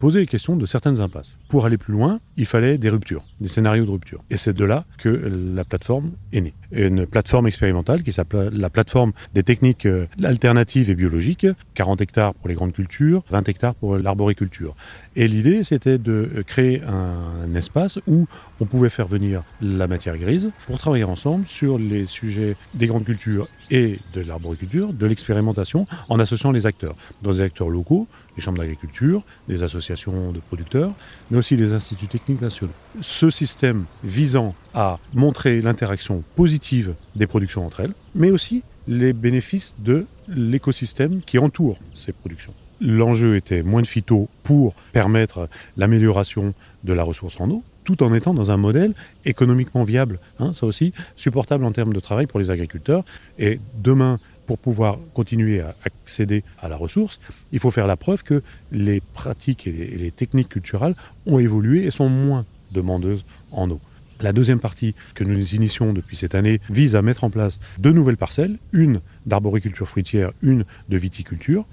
Poser 0.00 0.20
les 0.20 0.26
questions 0.26 0.56
de 0.56 0.66
certaines 0.66 1.00
impasses. 1.00 1.38
Pour 1.48 1.66
aller 1.66 1.76
plus 1.76 1.92
loin, 1.92 2.18
il 2.36 2.46
fallait 2.46 2.78
des 2.78 2.88
ruptures, 2.88 3.22
des 3.38 3.48
scénarios 3.48 3.84
de 3.84 3.90
rupture. 3.90 4.24
Et 4.30 4.36
c'est 4.36 4.54
de 4.54 4.64
là 4.64 4.84
que 4.98 5.08
la 5.08 5.62
plateforme 5.62 6.12
est 6.32 6.40
née. 6.40 6.54
Une 6.72 7.06
plateforme 7.06 7.46
expérimentale 7.46 8.02
qui 8.02 8.12
s'appelle 8.12 8.50
la 8.52 8.70
plateforme 8.70 9.12
des 9.34 9.42
techniques 9.42 9.86
euh, 9.86 10.06
alternatives 10.24 10.88
et 10.88 10.94
biologiques, 10.94 11.46
40 11.74 12.00
hectares 12.00 12.34
pour 12.34 12.48
les 12.48 12.54
grandes 12.54 12.72
cultures, 12.72 13.22
20 13.30 13.48
hectares 13.48 13.74
pour 13.74 13.98
l'arboriculture. 13.98 14.74
Et 15.16 15.28
l'idée, 15.28 15.62
c'était 15.64 15.98
de 15.98 16.44
créer 16.46 16.82
un 16.82 17.54
espace 17.54 17.98
où 18.06 18.26
on 18.60 18.64
pouvait 18.64 18.88
faire 18.88 19.06
venir 19.06 19.42
la 19.60 19.86
matière 19.86 20.16
grise 20.16 20.50
pour 20.66 20.78
travailler 20.78 21.04
ensemble 21.04 21.46
sur 21.46 21.78
les 21.78 22.06
sujets 22.06 22.56
des 22.74 22.86
grandes 22.86 23.04
cultures 23.04 23.48
et 23.70 23.98
de 24.14 24.22
l'arboriculture, 24.22 24.94
de 24.94 25.06
l'expérimentation, 25.06 25.86
en 26.08 26.18
associant 26.18 26.52
les 26.52 26.66
acteurs. 26.66 26.94
Dans 27.22 27.32
des 27.32 27.40
acteurs 27.42 27.68
locaux, 27.68 28.06
les 28.36 28.42
chambres 28.42 28.58
d'agriculture, 28.58 29.22
les 29.48 29.62
associations 29.62 29.89
de 29.90 30.40
producteurs, 30.40 30.92
mais 31.30 31.38
aussi 31.38 31.56
les 31.56 31.72
instituts 31.72 32.06
techniques 32.06 32.40
nationaux. 32.40 32.72
Ce 33.00 33.30
système 33.30 33.84
visant 34.04 34.54
à 34.74 34.98
montrer 35.14 35.60
l'interaction 35.60 36.22
positive 36.36 36.94
des 37.16 37.26
productions 37.26 37.66
entre 37.66 37.80
elles, 37.80 37.94
mais 38.14 38.30
aussi 38.30 38.62
les 38.86 39.12
bénéfices 39.12 39.74
de 39.78 40.06
l'écosystème 40.28 41.20
qui 41.22 41.38
entoure 41.38 41.78
ces 41.92 42.12
productions. 42.12 42.52
L'enjeu 42.80 43.36
était 43.36 43.62
moins 43.62 43.82
de 43.82 43.86
phyto 43.86 44.28
pour 44.42 44.74
permettre 44.92 45.48
l'amélioration 45.76 46.54
de 46.84 46.92
la 46.92 47.02
ressource 47.02 47.40
en 47.40 47.50
eau, 47.50 47.62
tout 47.84 48.02
en 48.02 48.14
étant 48.14 48.32
dans 48.32 48.50
un 48.50 48.56
modèle 48.56 48.94
économiquement 49.24 49.84
viable, 49.84 50.18
hein, 50.38 50.52
ça 50.52 50.66
aussi, 50.66 50.92
supportable 51.16 51.64
en 51.64 51.72
termes 51.72 51.92
de 51.92 52.00
travail 52.00 52.26
pour 52.26 52.38
les 52.40 52.50
agriculteurs. 52.50 53.04
Et 53.38 53.60
demain, 53.82 54.18
pour 54.50 54.58
pouvoir 54.58 54.98
continuer 55.14 55.60
à 55.60 55.76
accéder 55.84 56.42
à 56.58 56.68
la 56.68 56.74
ressource, 56.74 57.20
il 57.52 57.60
faut 57.60 57.70
faire 57.70 57.86
la 57.86 57.96
preuve 57.96 58.24
que 58.24 58.42
les 58.72 59.00
pratiques 59.00 59.68
et 59.68 59.96
les, 59.96 60.10
techniques 60.10 60.48
culturelles 60.48 60.96
ont 61.24 61.38
évolué 61.38 61.84
et 61.84 61.92
sont 61.92 62.08
moins 62.08 62.44
demandeuses 62.72 63.24
en 63.52 63.70
eau. 63.70 63.80
La 64.20 64.32
deuxième 64.32 64.58
partie 64.58 64.96
que 65.14 65.22
nous 65.22 65.54
initions 65.54 65.92
depuis 65.92 66.16
cette 66.16 66.34
année 66.34 66.60
vise 66.68 66.96
à 66.96 67.00
mettre 67.00 67.22
en 67.22 67.30
place 67.30 67.60
deux 67.78 67.92
nouvelles 67.92 68.16
parcelles, 68.16 68.58
une 68.72 69.00
d'arboriculture 69.24 69.86
fruitière, 69.86 70.32
une 70.42 70.64
de 70.88 70.96
viticulture, 70.96 71.64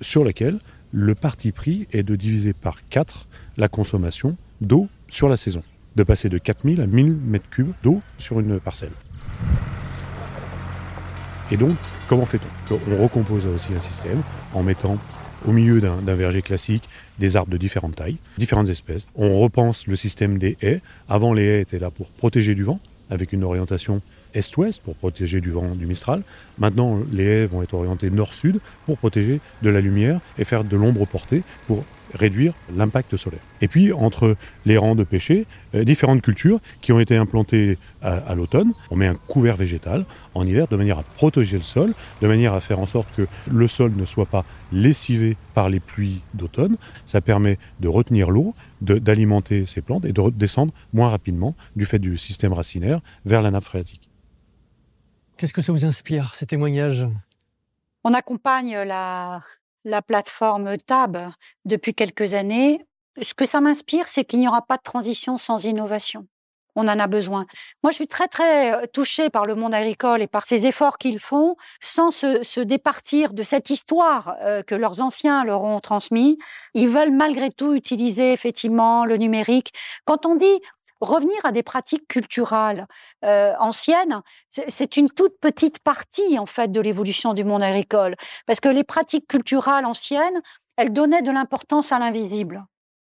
sur 0.00 0.24
lesquelles 0.24 0.58
le 0.90 1.14
parti 1.14 1.52
pris 1.52 1.86
est 1.92 2.02
de 2.02 2.16
diviser 2.16 2.52
par 2.52 2.88
quatre 2.88 3.28
la 3.56 3.68
consommation 3.68 4.36
d'eau 4.60 4.88
sur 5.08 5.28
la 5.28 5.36
saison, 5.36 5.62
de 5.94 6.02
passer 6.02 6.28
de 6.28 6.38
4000 6.38 6.80
à 6.80 6.88
1000 6.88 7.16
m3 7.30 7.66
d'eau 7.84 8.02
sur 8.18 8.40
une 8.40 8.58
parcelle. 8.58 8.90
Et 11.52 11.56
donc, 11.56 11.76
comment 12.08 12.24
fait-on 12.24 12.78
On 12.90 13.02
recompose 13.02 13.46
aussi 13.46 13.72
un 13.74 13.80
système 13.80 14.22
en 14.52 14.62
mettant 14.62 14.98
au 15.46 15.52
milieu 15.52 15.80
d'un 15.80 16.14
verger 16.14 16.42
classique 16.42 16.88
des 17.18 17.36
arbres 17.36 17.52
de 17.52 17.56
différentes 17.56 17.96
tailles, 17.96 18.16
différentes 18.38 18.68
espèces. 18.68 19.06
On 19.14 19.38
repense 19.38 19.86
le 19.86 19.96
système 19.96 20.38
des 20.38 20.56
haies. 20.62 20.80
Avant, 21.08 21.32
les 21.32 21.44
haies 21.44 21.60
étaient 21.60 21.78
là 21.78 21.90
pour 21.90 22.08
protéger 22.10 22.54
du 22.54 22.64
vent, 22.64 22.80
avec 23.10 23.32
une 23.32 23.44
orientation 23.44 24.00
est-ouest 24.34 24.82
pour 24.82 24.94
protéger 24.96 25.40
du 25.40 25.50
vent 25.50 25.74
du 25.74 25.86
Mistral. 25.86 26.22
Maintenant, 26.58 27.00
les 27.12 27.24
haies 27.24 27.46
vont 27.46 27.62
être 27.62 27.74
orientées 27.74 28.10
nord-sud 28.10 28.58
pour 28.86 28.98
protéger 28.98 29.40
de 29.62 29.70
la 29.70 29.80
lumière 29.80 30.20
et 30.38 30.44
faire 30.44 30.64
de 30.64 30.76
l'ombre 30.76 31.06
portée 31.06 31.42
pour 31.66 31.84
réduire 32.14 32.54
l'impact 32.74 33.16
solaire. 33.16 33.40
Et 33.60 33.68
puis, 33.68 33.92
entre 33.92 34.36
les 34.64 34.76
rangs 34.76 34.94
de 34.94 35.04
pêcher, 35.04 35.46
euh, 35.74 35.84
différentes 35.84 36.22
cultures 36.22 36.60
qui 36.80 36.92
ont 36.92 37.00
été 37.00 37.16
implantées 37.16 37.78
à, 38.02 38.34
l'automne. 38.34 38.72
On 38.90 38.96
met 38.96 39.06
un 39.06 39.14
couvert 39.14 39.56
végétal 39.56 40.04
en 40.34 40.46
hiver 40.46 40.68
de 40.68 40.76
manière 40.76 40.98
à 40.98 41.02
protéger 41.02 41.56
le 41.56 41.62
sol, 41.62 41.94
de 42.20 42.28
manière 42.28 42.52
à 42.52 42.60
faire 42.60 42.78
en 42.78 42.86
sorte 42.86 43.08
que 43.16 43.26
le 43.50 43.66
sol 43.66 43.92
ne 43.96 44.04
soit 44.04 44.26
pas 44.26 44.44
lessivé 44.72 45.36
par 45.54 45.70
les 45.70 45.80
pluies 45.80 46.20
d'automne. 46.34 46.76
Ça 47.06 47.22
permet 47.22 47.58
de 47.80 47.88
retenir 47.88 48.30
l'eau, 48.30 48.54
d'alimenter 48.82 49.64
ces 49.64 49.80
plantes 49.80 50.04
et 50.04 50.12
de 50.12 50.30
descendre 50.30 50.74
moins 50.92 51.08
rapidement 51.08 51.54
du 51.76 51.86
fait 51.86 51.98
du 51.98 52.18
système 52.18 52.52
racinaire 52.52 53.00
vers 53.24 53.40
la 53.40 53.50
nappe 53.50 53.64
phréatique. 53.64 54.10
Qu'est-ce 55.36 55.54
que 55.54 55.62
ça 55.62 55.72
vous 55.72 55.84
inspire, 55.84 56.34
ces 56.34 56.46
témoignages? 56.46 57.06
On 58.04 58.12
accompagne 58.12 58.76
la, 58.82 59.40
la 59.84 60.02
plateforme 60.02 60.76
TAB 60.78 61.30
depuis 61.64 61.94
quelques 61.94 62.34
années, 62.34 62.84
ce 63.22 63.34
que 63.34 63.46
ça 63.46 63.60
m'inspire, 63.60 64.08
c'est 64.08 64.24
qu'il 64.24 64.40
n'y 64.40 64.48
aura 64.48 64.62
pas 64.62 64.76
de 64.76 64.82
transition 64.82 65.36
sans 65.36 65.64
innovation. 65.64 66.26
On 66.76 66.88
en 66.88 66.98
a 66.98 67.06
besoin. 67.06 67.46
Moi, 67.84 67.92
je 67.92 67.96
suis 67.96 68.08
très, 68.08 68.26
très 68.26 68.74
euh, 68.74 68.86
touchée 68.92 69.30
par 69.30 69.46
le 69.46 69.54
monde 69.54 69.74
agricole 69.74 70.22
et 70.22 70.26
par 70.26 70.44
ces 70.44 70.66
efforts 70.66 70.98
qu'ils 70.98 71.20
font 71.20 71.56
sans 71.80 72.10
se, 72.10 72.60
départir 72.60 73.32
de 73.32 73.44
cette 73.44 73.70
histoire 73.70 74.36
euh, 74.42 74.62
que 74.62 74.74
leurs 74.74 75.00
anciens 75.00 75.44
leur 75.44 75.62
ont 75.62 75.78
transmis. 75.78 76.36
Ils 76.74 76.88
veulent 76.88 77.12
malgré 77.12 77.50
tout 77.50 77.74
utiliser 77.74 78.32
effectivement 78.32 79.04
le 79.04 79.16
numérique. 79.16 79.72
Quand 80.04 80.26
on 80.26 80.34
dit 80.34 80.60
revenir 81.08 81.36
à 81.44 81.52
des 81.52 81.62
pratiques 81.62 82.06
culturelles 82.08 82.86
euh, 83.24 83.54
anciennes, 83.58 84.22
c'est 84.50 84.96
une 84.96 85.10
toute 85.10 85.38
petite 85.40 85.78
partie 85.80 86.38
en 86.38 86.46
fait 86.46 86.70
de 86.70 86.80
l'évolution 86.80 87.34
du 87.34 87.44
monde 87.44 87.62
agricole, 87.62 88.16
parce 88.46 88.60
que 88.60 88.68
les 88.68 88.84
pratiques 88.84 89.26
culturelles 89.26 89.86
anciennes, 89.86 90.42
elles 90.76 90.92
donnaient 90.92 91.22
de 91.22 91.30
l'importance 91.30 91.92
à 91.92 91.98
l'invisible. 91.98 92.64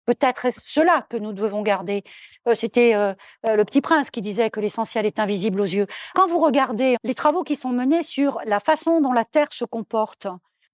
Peut-être 0.04 0.46
est-ce 0.46 0.60
cela 0.64 1.06
que 1.08 1.16
nous 1.16 1.32
devons 1.32 1.62
garder. 1.62 2.02
Euh, 2.48 2.56
c'était 2.56 2.94
euh, 2.94 3.14
le 3.44 3.64
petit 3.64 3.80
prince 3.80 4.10
qui 4.10 4.20
disait 4.20 4.50
que 4.50 4.58
l'essentiel 4.58 5.06
est 5.06 5.20
invisible 5.20 5.60
aux 5.60 5.64
yeux. 5.64 5.86
Quand 6.14 6.26
vous 6.26 6.40
regardez 6.40 6.96
les 7.04 7.14
travaux 7.14 7.44
qui 7.44 7.54
sont 7.54 7.70
menés 7.70 8.02
sur 8.02 8.40
la 8.44 8.58
façon 8.58 9.00
dont 9.00 9.12
la 9.12 9.24
Terre 9.24 9.52
se 9.52 9.64
comporte, 9.64 10.26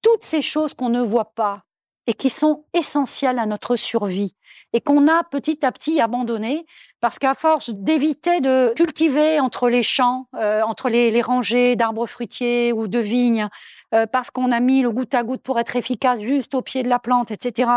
toutes 0.02 0.24
ces 0.24 0.42
choses 0.42 0.74
qu'on 0.74 0.88
ne 0.88 1.02
voit 1.02 1.32
pas 1.34 1.64
et 2.06 2.14
qui 2.14 2.30
sont 2.30 2.64
essentielles 2.72 3.38
à 3.38 3.44
notre 3.44 3.76
survie, 3.76 4.34
et 4.72 4.80
qu'on 4.80 5.08
a 5.08 5.24
petit 5.24 5.64
à 5.64 5.72
petit 5.72 6.00
abandonné 6.00 6.66
parce 7.00 7.18
qu'à 7.18 7.34
force 7.34 7.70
d'éviter 7.70 8.40
de 8.40 8.72
cultiver 8.74 9.40
entre 9.40 9.68
les 9.68 9.82
champs, 9.82 10.26
euh, 10.34 10.62
entre 10.62 10.88
les, 10.88 11.22
rangées 11.22 11.76
d'arbres 11.76 12.06
fruitiers 12.06 12.72
ou 12.72 12.88
de 12.88 12.98
vignes, 12.98 13.48
euh, 13.94 14.06
parce 14.06 14.30
qu'on 14.30 14.52
a 14.52 14.60
mis 14.60 14.82
le 14.82 14.90
goutte 14.90 15.14
à 15.14 15.22
goutte 15.22 15.42
pour 15.42 15.58
être 15.58 15.76
efficace 15.76 16.20
juste 16.20 16.54
au 16.54 16.62
pied 16.62 16.82
de 16.82 16.88
la 16.88 16.98
plante, 16.98 17.30
etc., 17.30 17.70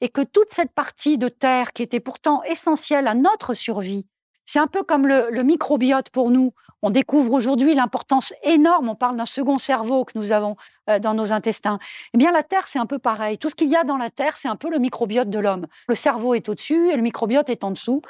et 0.00 0.08
que 0.08 0.22
toute 0.22 0.50
cette 0.50 0.72
partie 0.72 1.18
de 1.18 1.28
terre 1.28 1.72
qui 1.72 1.82
était 1.82 2.00
pourtant 2.00 2.42
essentielle 2.44 3.08
à 3.08 3.14
notre 3.14 3.54
survie, 3.54 4.06
c'est 4.46 4.58
un 4.58 4.66
peu 4.66 4.82
comme 4.82 5.06
le, 5.06 5.28
le 5.30 5.42
microbiote 5.42 6.10
pour 6.10 6.30
nous. 6.30 6.54
On 6.82 6.90
découvre 6.90 7.32
aujourd'hui 7.32 7.74
l'importance 7.74 8.32
énorme, 8.44 8.88
on 8.88 8.94
parle 8.94 9.16
d'un 9.16 9.26
second 9.26 9.58
cerveau 9.58 10.04
que 10.04 10.16
nous 10.16 10.30
avons 10.30 10.56
euh, 10.88 10.98
dans 10.98 11.14
nos 11.14 11.32
intestins. 11.32 11.78
Eh 12.14 12.18
bien, 12.18 12.30
la 12.30 12.44
Terre, 12.44 12.68
c'est 12.68 12.78
un 12.78 12.86
peu 12.86 12.98
pareil. 12.98 13.36
Tout 13.36 13.50
ce 13.50 13.56
qu'il 13.56 13.68
y 13.68 13.76
a 13.76 13.82
dans 13.82 13.96
la 13.96 14.10
Terre, 14.10 14.36
c'est 14.36 14.48
un 14.48 14.56
peu 14.56 14.70
le 14.70 14.78
microbiote 14.78 15.28
de 15.28 15.38
l'homme. 15.40 15.66
Le 15.88 15.96
cerveau 15.96 16.34
est 16.34 16.48
au-dessus 16.48 16.90
et 16.90 16.96
le 16.96 17.02
microbiote 17.02 17.48
est 17.50 17.64
en 17.64 17.72
dessous. 17.72 18.02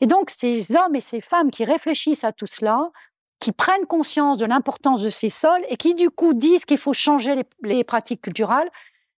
Et 0.00 0.06
donc, 0.06 0.30
ces 0.30 0.74
hommes 0.74 0.96
et 0.96 1.00
ces 1.00 1.20
femmes 1.20 1.50
qui 1.50 1.64
réfléchissent 1.64 2.24
à 2.24 2.32
tout 2.32 2.48
cela, 2.48 2.90
qui 3.38 3.52
prennent 3.52 3.86
conscience 3.86 4.38
de 4.38 4.46
l'importance 4.46 5.02
de 5.02 5.10
ces 5.10 5.30
sols 5.30 5.64
et 5.68 5.76
qui, 5.76 5.94
du 5.94 6.10
coup, 6.10 6.34
disent 6.34 6.64
qu'il 6.64 6.78
faut 6.78 6.92
changer 6.92 7.36
les, 7.36 7.44
les 7.62 7.84
pratiques 7.84 8.22
culturelles, 8.22 8.70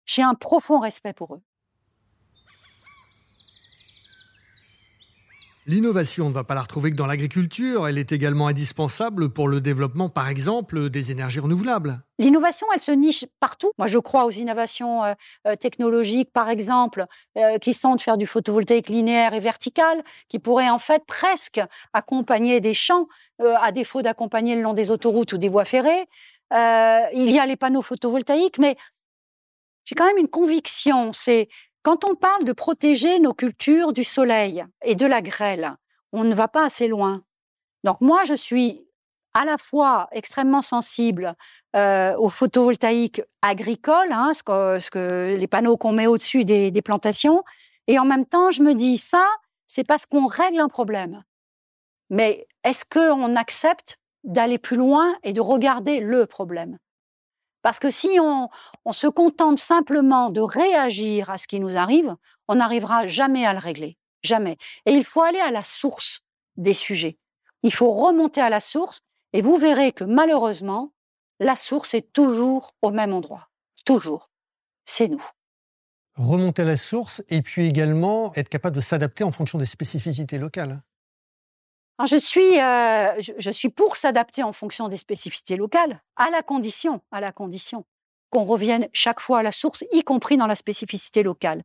j'ai 0.04 0.22
un 0.22 0.34
profond 0.34 0.80
respect 0.80 1.12
pour 1.14 1.34
eux. 1.34 1.40
L'innovation 5.68 6.30
ne 6.30 6.32
va 6.32 6.44
pas 6.44 6.54
la 6.54 6.62
retrouver 6.62 6.90
que 6.90 6.96
dans 6.96 7.06
l'agriculture, 7.06 7.86
elle 7.86 7.98
est 7.98 8.10
également 8.10 8.46
indispensable 8.46 9.28
pour 9.28 9.48
le 9.48 9.60
développement, 9.60 10.08
par 10.08 10.30
exemple, 10.30 10.88
des 10.88 11.12
énergies 11.12 11.40
renouvelables. 11.40 12.00
L'innovation, 12.18 12.66
elle 12.72 12.80
se 12.80 12.90
niche 12.90 13.26
partout. 13.38 13.72
Moi, 13.76 13.86
je 13.86 13.98
crois 13.98 14.24
aux 14.24 14.30
innovations 14.30 15.04
euh, 15.04 15.12
euh, 15.46 15.56
technologiques, 15.56 16.32
par 16.32 16.48
exemple, 16.48 17.04
euh, 17.36 17.58
qui 17.58 17.74
sont 17.74 17.96
de 17.96 18.00
faire 18.00 18.16
du 18.16 18.26
photovoltaïque 18.26 18.88
linéaire 18.88 19.34
et 19.34 19.40
vertical, 19.40 20.02
qui 20.30 20.38
pourraient 20.38 20.70
en 20.70 20.78
fait 20.78 21.04
presque 21.04 21.60
accompagner 21.92 22.62
des 22.62 22.72
champs, 22.72 23.06
à 23.60 23.70
défaut 23.70 24.00
d'accompagner 24.00 24.56
le 24.56 24.62
long 24.62 24.72
des 24.72 24.90
autoroutes 24.90 25.34
ou 25.34 25.38
des 25.38 25.50
voies 25.50 25.66
ferrées. 25.66 26.08
il 26.50 27.30
y 27.30 27.38
a 27.38 27.44
les 27.44 27.56
panneaux 27.56 27.82
photovoltaïques, 27.82 28.58
mais 28.58 28.76
j'ai 29.84 29.94
quand 29.94 30.06
même 30.06 30.18
une 30.18 30.28
conviction, 30.28 31.12
c'est 31.12 31.48
quand 31.82 32.04
on 32.04 32.14
parle 32.14 32.44
de 32.44 32.52
protéger 32.52 33.18
nos 33.20 33.34
cultures 33.34 33.92
du 33.92 34.04
soleil 34.04 34.64
et 34.82 34.94
de 34.94 35.06
la 35.06 35.22
grêle, 35.22 35.74
on 36.12 36.24
ne 36.24 36.34
va 36.34 36.48
pas 36.48 36.64
assez 36.64 36.88
loin. 36.88 37.22
Donc 37.84 38.00
moi, 38.00 38.24
je 38.24 38.34
suis 38.34 38.88
à 39.34 39.44
la 39.44 39.56
fois 39.56 40.08
extrêmement 40.12 40.62
sensible 40.62 41.34
euh, 41.76 42.16
aux 42.16 42.28
photovoltaïques 42.30 43.22
agricoles, 43.42 44.12
hein, 44.12 44.32
ce, 44.34 44.42
que, 44.90 45.36
les 45.38 45.46
panneaux 45.46 45.76
qu'on 45.76 45.92
met 45.92 46.06
au-dessus 46.06 46.44
des, 46.44 46.70
des, 46.70 46.82
plantations, 46.82 47.44
et 47.86 47.98
en 47.98 48.04
même 48.04 48.26
temps, 48.26 48.50
je 48.50 48.62
me 48.62 48.74
dis 48.74 48.98
ça, 48.98 49.24
c'est 49.66 49.84
parce 49.84 50.06
qu'on 50.06 50.26
règle 50.26 50.60
un 50.60 50.68
problème. 50.68 51.22
Mais 52.10 52.46
est-ce 52.64 52.84
qu'on 52.84 53.36
accepte 53.36 53.98
d'aller 54.24 54.58
plus 54.58 54.76
loin 54.76 55.14
et 55.22 55.32
de 55.32 55.40
regarder 55.40 56.00
le 56.00 56.26
problème? 56.26 56.78
Parce 57.62 57.78
que 57.78 57.90
si 57.90 58.18
on, 58.20 58.48
se 58.92 59.06
contente 59.06 59.58
simplement 59.58 60.30
de 60.30 60.40
réagir 60.40 61.30
à 61.30 61.38
ce 61.38 61.46
qui 61.46 61.60
nous 61.60 61.76
arrive, 61.76 62.16
on 62.48 62.56
n'arrivera 62.56 63.06
jamais 63.06 63.44
à 63.44 63.52
le 63.52 63.58
régler. 63.58 63.98
Jamais. 64.22 64.56
Et 64.86 64.92
il 64.92 65.04
faut 65.04 65.22
aller 65.22 65.40
à 65.40 65.50
la 65.50 65.64
source 65.64 66.20
des 66.56 66.74
sujets. 66.74 67.16
Il 67.62 67.72
faut 67.72 67.92
remonter 67.92 68.40
à 68.40 68.50
la 68.50 68.60
source 68.60 69.00
et 69.32 69.40
vous 69.40 69.56
verrez 69.56 69.92
que 69.92 70.04
malheureusement, 70.04 70.92
la 71.40 71.56
source 71.56 71.94
est 71.94 72.12
toujours 72.12 72.74
au 72.82 72.90
même 72.90 73.12
endroit. 73.12 73.48
Toujours. 73.84 74.30
C'est 74.84 75.08
nous. 75.08 75.24
Remonter 76.16 76.62
à 76.62 76.64
la 76.64 76.76
source 76.76 77.22
et 77.28 77.42
puis 77.42 77.66
également 77.66 78.32
être 78.34 78.48
capable 78.48 78.76
de 78.76 78.80
s'adapter 78.80 79.22
en 79.22 79.30
fonction 79.30 79.58
des 79.58 79.66
spécificités 79.66 80.38
locales 80.38 80.82
je 82.06 82.16
suis, 82.16 82.60
euh, 82.60 83.20
je, 83.20 83.50
suis 83.50 83.70
pour 83.70 83.96
s'adapter 83.96 84.42
en 84.42 84.52
fonction 84.52 84.88
des 84.88 84.96
spécificités 84.96 85.56
locales, 85.56 86.00
à 86.16 86.30
la 86.30 86.42
condition, 86.42 87.00
à 87.10 87.20
la 87.20 87.32
condition 87.32 87.84
qu'on 88.30 88.44
revienne 88.44 88.88
chaque 88.92 89.20
fois 89.20 89.38
à 89.38 89.42
la 89.42 89.52
source, 89.52 89.84
y 89.90 90.02
compris 90.02 90.36
dans 90.36 90.46
la 90.46 90.54
spécificité 90.54 91.22
locale. 91.22 91.62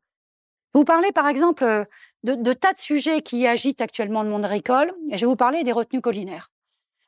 Vous 0.74 0.86
parlez 0.86 1.12
par 1.12 1.28
exemple 1.28 1.63
euh, 1.63 1.84
de, 2.24 2.54
tas 2.54 2.74
de 2.74 2.78
sujets 2.80 3.22
qui 3.22 3.46
agitent 3.46 3.82
actuellement 3.82 4.24
le 4.24 4.30
monde 4.30 4.46
agricole, 4.46 4.93
et 5.12 5.17
je 5.17 5.26
vais 5.26 5.30
vous 5.30 5.36
parler 5.36 5.63
des 5.63 5.72
retenues 5.72 6.02
collinaires. 6.02 6.50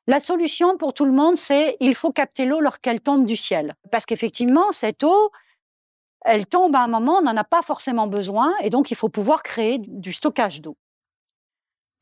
La 0.07 0.19
solution 0.19 0.77
pour 0.77 0.93
tout 0.93 1.05
le 1.05 1.11
monde, 1.11 1.37
c'est 1.37 1.77
il 1.79 1.95
faut 1.95 2.11
capter 2.11 2.45
l'eau 2.45 2.59
lorsqu'elle 2.59 3.01
tombe 3.01 3.25
du 3.25 3.35
ciel, 3.35 3.75
parce 3.91 4.05
qu'effectivement, 4.05 4.71
cette 4.71 5.03
eau, 5.03 5.31
elle 6.25 6.45
tombe 6.45 6.75
à 6.75 6.81
un 6.81 6.87
moment, 6.87 7.19
on 7.19 7.21
n'en 7.23 7.37
a 7.37 7.43
pas 7.43 7.63
forcément 7.63 8.07
besoin, 8.07 8.53
et 8.61 8.69
donc 8.69 8.91
il 8.91 8.95
faut 8.95 9.09
pouvoir 9.09 9.41
créer 9.41 9.79
du 9.79 10.13
stockage 10.13 10.61
d'eau. 10.61 10.77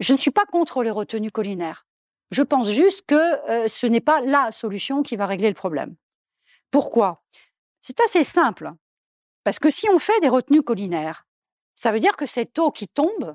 Je 0.03 0.11
ne 0.11 0.17
suis 0.17 0.31
pas 0.31 0.45
contre 0.45 0.83
les 0.83 0.91
retenues 0.91 1.31
collinaires. 1.31 1.87
Je 2.29 2.43
pense 2.43 2.69
juste 2.69 3.03
que 3.07 3.15
euh, 3.49 3.69
ce 3.69 3.87
n'est 3.87 4.01
pas 4.01 4.19
la 4.19 4.51
solution 4.51 5.01
qui 5.01 5.15
va 5.15 5.25
régler 5.25 5.47
le 5.47 5.53
problème. 5.53 5.95
Pourquoi? 6.71 7.23
C'est 7.79 8.01
assez 8.01 8.25
simple. 8.25 8.73
Parce 9.45 9.59
que 9.59 9.69
si 9.69 9.87
on 9.89 9.99
fait 9.99 10.19
des 10.19 10.27
retenues 10.27 10.61
collinaires, 10.61 11.25
ça 11.73 11.93
veut 11.93 12.01
dire 12.01 12.17
que 12.17 12.25
cette 12.25 12.59
eau 12.59 12.69
qui 12.69 12.89
tombe, 12.89 13.33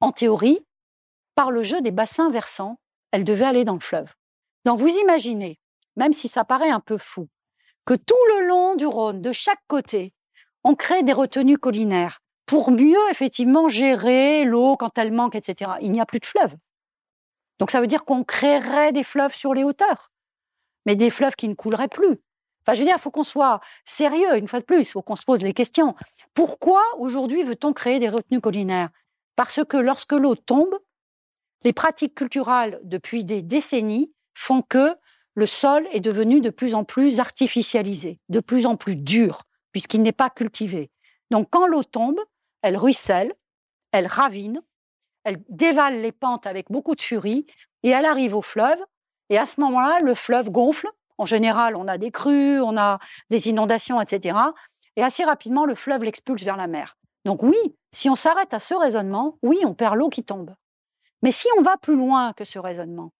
en 0.00 0.12
théorie, 0.12 0.60
par 1.34 1.50
le 1.50 1.62
jeu 1.62 1.80
des 1.80 1.90
bassins 1.90 2.28
versants, 2.28 2.78
elle 3.12 3.24
devait 3.24 3.46
aller 3.46 3.64
dans 3.64 3.72
le 3.72 3.80
fleuve. 3.80 4.12
Donc 4.66 4.78
vous 4.78 4.88
imaginez, 4.88 5.58
même 5.96 6.12
si 6.12 6.28
ça 6.28 6.44
paraît 6.44 6.68
un 6.68 6.80
peu 6.80 6.98
fou, 6.98 7.30
que 7.86 7.94
tout 7.94 8.26
le 8.34 8.46
long 8.46 8.76
du 8.76 8.84
Rhône, 8.84 9.22
de 9.22 9.32
chaque 9.32 9.62
côté, 9.68 10.12
on 10.64 10.74
crée 10.74 11.02
des 11.02 11.14
retenues 11.14 11.56
collinaires 11.56 12.20
pour 12.50 12.72
mieux 12.72 12.98
effectivement 13.12 13.68
gérer 13.68 14.44
l'eau 14.44 14.76
quand 14.76 14.98
elle 14.98 15.12
manque, 15.12 15.36
etc. 15.36 15.70
Il 15.82 15.92
n'y 15.92 16.00
a 16.00 16.04
plus 16.04 16.18
de 16.18 16.26
fleuve. 16.26 16.56
Donc 17.60 17.70
ça 17.70 17.80
veut 17.80 17.86
dire 17.86 18.04
qu'on 18.04 18.24
créerait 18.24 18.90
des 18.90 19.04
fleuves 19.04 19.32
sur 19.32 19.54
les 19.54 19.62
hauteurs, 19.62 20.10
mais 20.84 20.96
des 20.96 21.10
fleuves 21.10 21.36
qui 21.36 21.46
ne 21.46 21.54
couleraient 21.54 21.86
plus. 21.86 22.18
Enfin, 22.62 22.74
je 22.74 22.80
veux 22.80 22.86
dire, 22.86 22.96
il 22.98 23.00
faut 23.00 23.12
qu'on 23.12 23.22
soit 23.22 23.60
sérieux, 23.84 24.36
une 24.36 24.48
fois 24.48 24.58
de 24.58 24.64
plus, 24.64 24.80
il 24.80 24.84
faut 24.84 25.00
qu'on 25.00 25.14
se 25.14 25.24
pose 25.24 25.42
les 25.42 25.54
questions. 25.54 25.94
Pourquoi 26.34 26.82
aujourd'hui 26.98 27.44
veut-on 27.44 27.72
créer 27.72 28.00
des 28.00 28.08
retenues 28.08 28.40
collinaires? 28.40 28.90
Parce 29.36 29.64
que 29.64 29.76
lorsque 29.76 30.12
l'eau 30.12 30.34
tombe, 30.34 30.76
les 31.62 31.72
pratiques 31.72 32.16
culturelles 32.16 32.80
depuis 32.82 33.24
des 33.24 33.42
décennies 33.42 34.12
font 34.34 34.62
que 34.62 34.96
le 35.34 35.46
sol 35.46 35.86
est 35.92 36.00
devenu 36.00 36.40
de 36.40 36.50
plus 36.50 36.74
en 36.74 36.82
plus 36.82 37.20
artificialisé, 37.20 38.18
de 38.28 38.40
plus 38.40 38.66
en 38.66 38.74
plus 38.74 38.96
dur, 38.96 39.44
puisqu'il 39.70 40.02
n'est 40.02 40.10
pas 40.10 40.30
cultivé. 40.30 40.90
Donc 41.30 41.46
quand 41.48 41.68
l'eau 41.68 41.84
tombe, 41.84 42.18
elle 42.62 42.76
ruisselle, 42.76 43.32
elle 43.92 44.06
ravine, 44.06 44.62
elle 45.24 45.42
dévale 45.48 46.00
les 46.00 46.12
pentes 46.12 46.46
avec 46.46 46.70
beaucoup 46.70 46.94
de 46.94 47.00
furie, 47.00 47.46
et 47.82 47.90
elle 47.90 48.06
arrive 48.06 48.34
au 48.34 48.42
fleuve, 48.42 48.78
et 49.28 49.38
à 49.38 49.46
ce 49.46 49.60
moment-là, 49.60 50.00
le 50.00 50.14
fleuve 50.14 50.50
gonfle. 50.50 50.88
En 51.18 51.24
général, 51.24 51.76
on 51.76 51.86
a 51.86 51.98
des 51.98 52.10
crues, 52.10 52.60
on 52.60 52.76
a 52.76 52.98
des 53.28 53.48
inondations, 53.48 54.00
etc. 54.00 54.38
Et 54.96 55.02
assez 55.02 55.24
rapidement, 55.24 55.66
le 55.66 55.74
fleuve 55.74 56.02
l'expulse 56.02 56.42
vers 56.42 56.56
la 56.56 56.66
mer. 56.66 56.96
Donc 57.24 57.42
oui, 57.42 57.58
si 57.92 58.08
on 58.08 58.16
s'arrête 58.16 58.54
à 58.54 58.58
ce 58.58 58.74
raisonnement, 58.74 59.38
oui, 59.42 59.58
on 59.64 59.74
perd 59.74 59.96
l'eau 59.96 60.08
qui 60.08 60.24
tombe. 60.24 60.54
Mais 61.22 61.32
si 61.32 61.46
on 61.58 61.62
va 61.62 61.76
plus 61.76 61.96
loin 61.96 62.32
que 62.32 62.44
ce 62.44 62.58
raisonnement, 62.58 63.12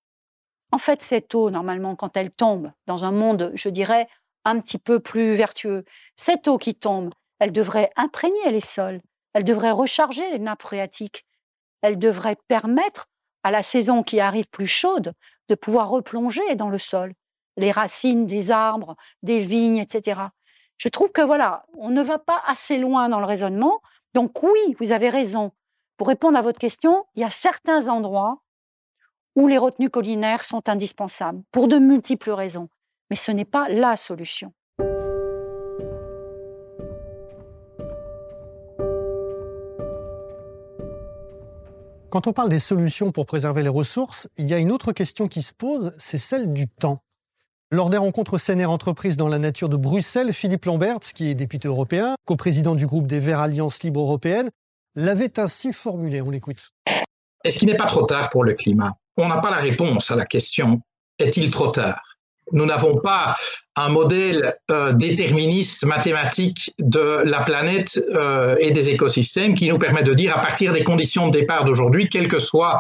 en 0.73 0.79
fait, 0.79 1.03
cette 1.03 1.35
eau, 1.35 1.51
normalement, 1.51 1.97
quand 1.97 2.17
elle 2.17 2.31
tombe 2.31 2.73
dans 2.87 3.05
un 3.05 3.13
monde, 3.13 3.53
je 3.55 3.69
dirais, 3.69 4.09
un 4.45 4.59
petit 4.61 4.79
peu 4.79 5.01
plus 5.01 5.35
vertueux, 5.35 5.85
cette 6.17 6.49
eau 6.49 6.59
qui 6.59 6.75
tombe, 6.75 7.13
elle 7.39 7.53
devrait 7.53 7.91
imprégner 7.97 8.51
les 8.51 8.61
sols, 8.61 9.01
elle 9.33 9.45
devrait 9.45 9.71
recharger 9.71 10.29
les 10.31 10.39
nappes 10.39 10.63
phréatiques, 10.63 11.25
elle 11.83 11.99
devrait 11.99 12.37
permettre 12.49 13.09
à 13.43 13.51
la 13.51 13.63
saison 13.63 14.03
qui 14.03 14.21
arrive 14.21 14.49
plus 14.49 14.67
chaude 14.67 15.13
de 15.49 15.55
pouvoir 15.55 15.89
replonger 15.89 16.55
dans 16.57 16.69
le 16.69 16.79
sol 16.79 17.15
les 17.57 17.71
racines 17.71 18.27
des 18.27 18.51
arbres, 18.51 18.97
des 19.23 19.39
vignes, 19.39 19.79
etc. 19.79 20.21
Je 20.79 20.89
trouve 20.89 21.13
que 21.13 21.21
voilà, 21.21 21.67
on 21.77 21.91
ne 21.91 22.03
va 22.03 22.19
pas 22.19 22.41
assez 22.47 22.79
loin 22.79 23.09
dans 23.09 23.21
le 23.21 23.27
raisonnement. 23.27 23.83
Donc 24.15 24.43
oui, 24.43 24.77
vous 24.79 24.93
avez 24.93 25.11
raison. 25.11 25.53
Pour 25.97 26.09
répondre 26.09 26.39
à 26.39 26.43
votre 26.43 26.59
question, 26.59 27.05
il 27.15 27.21
y 27.21 27.25
a 27.25 27.31
certains 27.31 27.89
endroits 27.89 28.43
où 29.37 29.47
les 29.47 29.59
retenues 29.59 29.91
collinaires 29.91 30.45
sont 30.45 30.69
indispensables, 30.69 31.43
pour 31.53 31.69
de 31.69 31.77
multiples 31.77 32.31
raisons. 32.31 32.69
Mais 33.11 33.17
ce 33.17 33.31
n'est 33.31 33.45
pas 33.45 33.69
la 33.69 33.97
solution. 33.97 34.53
Quand 42.11 42.27
on 42.27 42.33
parle 42.33 42.49
des 42.49 42.59
solutions 42.59 43.13
pour 43.13 43.25
préserver 43.25 43.63
les 43.63 43.69
ressources, 43.69 44.29
il 44.37 44.49
y 44.49 44.55
a 44.55 44.59
une 44.59 44.73
autre 44.73 44.91
question 44.91 45.29
qui 45.29 45.43
se 45.43 45.55
pose, 45.55 45.93
c'est 45.97 46.19
celle 46.19 46.53
du 46.53 46.67
temps. 46.67 47.03
Lors 47.71 47.89
des 47.89 47.99
rencontres 47.99 48.37
CNR 48.37 48.67
Entreprises 48.67 49.17
dans 49.17 49.29
la 49.29 49.39
nature 49.39 49.69
de 49.69 49.77
Bruxelles, 49.77 50.33
Philippe 50.33 50.65
Lambert, 50.65 50.99
qui 50.99 51.31
est 51.31 51.37
député 51.37 51.69
européen, 51.69 52.17
coprésident 52.25 52.75
du 52.75 52.87
groupe 52.87 53.07
des 53.07 53.21
Verts 53.21 53.39
Alliance 53.39 53.85
Libre 53.85 54.01
Européenne, 54.01 54.51
l'avait 54.97 55.39
ainsi 55.39 55.73
formulé. 55.73 56.21
On 56.21 56.31
l'écoute. 56.31 56.71
Est-ce 57.45 57.61
qu'il 57.61 57.69
n'est 57.69 57.77
pas 57.77 57.87
trop 57.87 58.03
tard 58.03 58.29
pour 58.29 58.43
le 58.43 58.55
climat? 58.55 58.93
On 59.17 59.29
n'a 59.29 59.39
pas 59.39 59.51
la 59.51 59.59
réponse 59.59 60.11
à 60.11 60.17
la 60.17 60.27
question 60.27 60.83
est-il 61.21 61.51
trop 61.51 61.69
tard? 61.69 62.10
Nous 62.53 62.67
n'avons 62.67 62.97
pas 62.99 63.37
un 63.77 63.89
modèle 63.89 64.57
euh, 64.71 64.93
déterministe 64.93 65.87
mathématique 65.87 66.75
de 66.79 67.23
la 67.25 67.41
planète 67.41 68.01
euh, 68.15 68.57
et 68.59 68.71
des 68.71 68.91
écosystèmes 68.91 69.55
qui 69.55 69.69
nous 69.69 69.79
permet 69.79 70.03
de 70.03 70.15
dire 70.15 70.37
à 70.37 70.41
partir 70.41 70.73
des 70.73 70.85
conditions 70.85 71.29
de 71.29 71.39
départ 71.39 71.65
d'aujourd'hui, 71.65 72.09
quelle 72.09 72.29
que 72.29 72.39
soit 72.39 72.79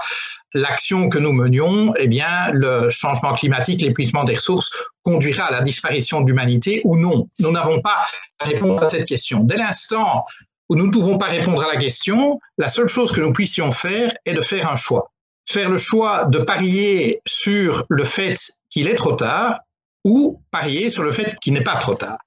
l'action 0.52 1.08
que 1.08 1.18
nous 1.18 1.32
menions, 1.32 1.94
eh 1.96 2.08
bien, 2.08 2.50
le 2.52 2.90
changement 2.90 3.34
climatique, 3.34 3.82
l'épuisement 3.82 4.24
des 4.24 4.34
ressources 4.34 4.70
conduira 5.02 5.44
à 5.44 5.52
la 5.52 5.62
disparition 5.62 6.20
de 6.20 6.26
l'humanité 6.26 6.82
ou 6.84 6.96
non. 6.96 7.28
Nous 7.38 7.52
n'avons 7.52 7.80
pas 7.80 8.06
la 8.40 8.46
réponse 8.46 8.82
à 8.82 8.90
cette 8.90 9.06
question. 9.06 9.40
Dès 9.40 9.56
l'instant 9.56 10.24
où 10.68 10.76
nous 10.76 10.86
ne 10.86 10.92
pouvons 10.92 11.18
pas 11.18 11.26
répondre 11.26 11.62
à 11.64 11.72
la 11.72 11.76
question, 11.76 12.38
la 12.58 12.68
seule 12.68 12.88
chose 12.88 13.12
que 13.12 13.20
nous 13.20 13.32
puissions 13.32 13.72
faire 13.72 14.12
est 14.24 14.34
de 14.34 14.42
faire 14.42 14.70
un 14.70 14.76
choix. 14.76 15.10
Faire 15.48 15.68
le 15.68 15.78
choix 15.78 16.26
de 16.26 16.38
parier 16.38 17.20
sur 17.26 17.84
le 17.88 18.04
fait 18.04 18.36
qu'il 18.70 18.88
est 18.88 18.94
trop 18.94 19.12
tard 19.12 19.60
ou 20.04 20.42
parier 20.50 20.90
sur 20.90 21.02
le 21.02 21.12
fait 21.12 21.36
qu'il 21.40 21.52
n'est 21.52 21.62
pas 21.62 21.76
trop 21.76 21.94
tard. 21.94 22.18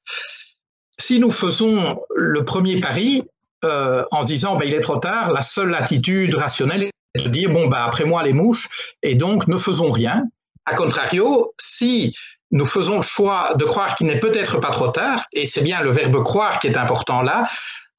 Si 0.99 1.19
nous 1.19 1.31
faisons 1.31 1.99
le 2.15 2.45
premier 2.45 2.79
pari 2.79 3.23
euh, 3.65 4.03
en 4.11 4.23
se 4.23 4.27
disant 4.27 4.55
ben, 4.55 4.67
il 4.67 4.73
est 4.73 4.81
trop 4.81 4.97
tard, 4.97 5.31
la 5.31 5.41
seule 5.41 5.73
attitude 5.73 6.35
rationnelle 6.35 6.83
est 6.83 7.23
de 7.23 7.29
dire 7.29 7.49
bon 7.49 7.67
bah 7.67 7.83
après 7.85 8.05
moi 8.05 8.23
les 8.23 8.33
mouches 8.33 8.67
et 9.01 9.15
donc 9.15 9.47
ne 9.47 9.57
faisons 9.57 9.89
rien. 9.89 10.23
A 10.65 10.75
contrario, 10.75 11.53
si 11.59 12.15
nous 12.51 12.65
faisons 12.65 12.97
le 12.97 13.01
choix 13.01 13.53
de 13.55 13.65
croire 13.65 13.95
qu'il 13.95 14.07
n'est 14.07 14.19
peut-être 14.19 14.59
pas 14.59 14.69
trop 14.69 14.89
tard, 14.89 15.25
et 15.33 15.45
c'est 15.45 15.61
bien 15.61 15.81
le 15.81 15.89
verbe 15.89 16.23
croire 16.23 16.59
qui 16.59 16.67
est 16.67 16.77
important 16.77 17.21
là, 17.21 17.49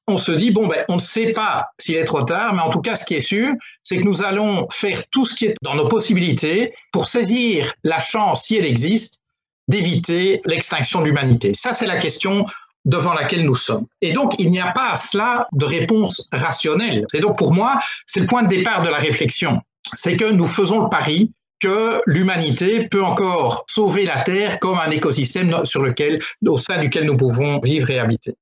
on 0.07 0.17
se 0.17 0.31
dit, 0.31 0.51
bon, 0.51 0.67
ben, 0.67 0.85
on 0.87 0.95
ne 0.95 1.01
sait 1.01 1.31
pas 1.31 1.69
s'il 1.79 1.95
est 1.95 2.05
trop 2.05 2.23
tard, 2.23 2.53
mais 2.53 2.61
en 2.61 2.69
tout 2.69 2.81
cas, 2.81 2.95
ce 2.95 3.05
qui 3.05 3.15
est 3.15 3.21
sûr, 3.21 3.53
c'est 3.83 3.97
que 3.97 4.03
nous 4.03 4.21
allons 4.21 4.67
faire 4.69 5.03
tout 5.09 5.25
ce 5.25 5.35
qui 5.35 5.45
est 5.45 5.55
dans 5.61 5.75
nos 5.75 5.87
possibilités 5.87 6.73
pour 6.91 7.07
saisir 7.07 7.73
la 7.83 7.99
chance, 7.99 8.45
si 8.45 8.55
elle 8.55 8.65
existe, 8.65 9.21
d'éviter 9.67 10.41
l'extinction 10.45 10.99
de 10.99 11.05
l'humanité. 11.05 11.53
Ça, 11.55 11.73
c'est 11.73 11.87
la 11.87 11.97
question 11.97 12.45
devant 12.85 13.13
laquelle 13.13 13.43
nous 13.43 13.55
sommes. 13.55 13.87
Et 14.01 14.13
donc, 14.13 14.35
il 14.37 14.51
n'y 14.51 14.59
a 14.59 14.71
pas 14.71 14.91
à 14.91 14.95
cela 14.95 15.47
de 15.53 15.65
réponse 15.65 16.29
rationnelle. 16.31 17.05
Et 17.13 17.19
donc, 17.19 17.35
pour 17.37 17.53
moi, 17.53 17.79
c'est 18.05 18.19
le 18.19 18.27
point 18.27 18.43
de 18.43 18.47
départ 18.47 18.83
de 18.83 18.89
la 18.89 18.97
réflexion. 18.97 19.59
C'est 19.93 20.17
que 20.17 20.31
nous 20.31 20.47
faisons 20.47 20.83
le 20.83 20.89
pari 20.89 21.31
que 21.59 22.01
l'humanité 22.05 22.87
peut 22.87 23.03
encore 23.03 23.65
sauver 23.67 24.05
la 24.05 24.21
Terre 24.21 24.59
comme 24.59 24.77
un 24.77 24.91
écosystème 24.91 25.65
sur 25.65 25.81
lequel, 25.81 26.19
au 26.45 26.57
sein 26.59 26.77
duquel 26.77 27.05
nous 27.05 27.17
pouvons 27.17 27.59
vivre 27.59 27.89
et 27.89 27.97
habiter. 27.97 28.35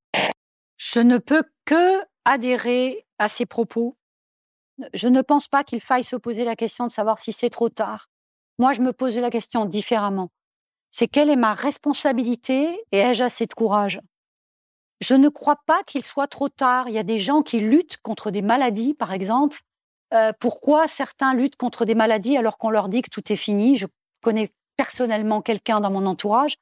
Je 0.86 1.00
ne 1.00 1.17
peux 1.17 1.43
que 1.63 2.04
adhérer 2.26 3.06
à 3.17 3.30
ces 3.30 3.46
propos. 3.46 3.96
Je 4.93 5.08
ne 5.08 5.22
pense 5.22 5.48
pas 5.48 5.63
qu'il 5.63 5.80
faille 5.80 6.04
se 6.04 6.17
poser 6.17 6.43
la 6.43 6.58
question 6.58 6.86
de 6.86 6.91
savoir 6.91 7.19
si 7.19 7.32
c'est 7.32 7.50
trop 7.50 7.69
tard. 7.69 8.08
Moi, 8.60 8.74
je 8.74 8.82
me 8.82 8.91
pose 8.91 9.17
la 9.17 9.30
question 9.30 9.63
différemment. 9.63 10.30
C'est 10.91 11.08
quelle 11.08 11.30
est 11.30 11.38
ma 11.38 11.54
responsabilité 11.54 12.84
et 12.91 12.98
ai-je 12.98 13.24
assez 13.24 13.46
de 13.46 13.54
courage? 13.54 14.02
Je 15.00 15.15
ne 15.15 15.30
crois 15.30 15.56
pas 15.65 15.84
qu'il 15.84 16.04
soit 16.04 16.28
trop 16.28 16.50
tard. 16.50 16.89
Il 16.89 16.93
y 16.93 17.00
a 17.00 17.04
des 17.04 17.17
gens 17.17 17.43
qui 17.43 17.62
luttent 17.62 18.00
contre 18.02 18.30
des 18.30 18.41
maladies, 18.41 18.93
par 18.93 19.13
exemple. 19.13 19.62
Euh, 20.13 20.34
pourquoi 20.38 20.89
certains 20.89 21.34
luttent 21.34 21.56
contre 21.56 21.86
des 21.86 21.96
maladies 21.96 22.36
alors 22.36 22.58
qu'on 22.58 22.69
leur 22.69 22.89
dit 22.89 23.04
que 23.04 23.10
tout 23.10 23.32
est 23.32 23.38
fini? 23.38 23.78
Je 23.78 23.88
connais 24.22 24.52
personnellement 24.76 25.41
quelqu'un 25.41 25.80
dans 25.80 25.91
mon 25.91 26.06
entourage 26.06 26.58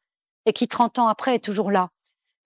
et 0.46 0.54
qui, 0.54 0.68
30 0.68 1.00
ans 1.00 1.08
après, 1.08 1.34
est 1.34 1.44
toujours 1.44 1.72
là. 1.72 1.90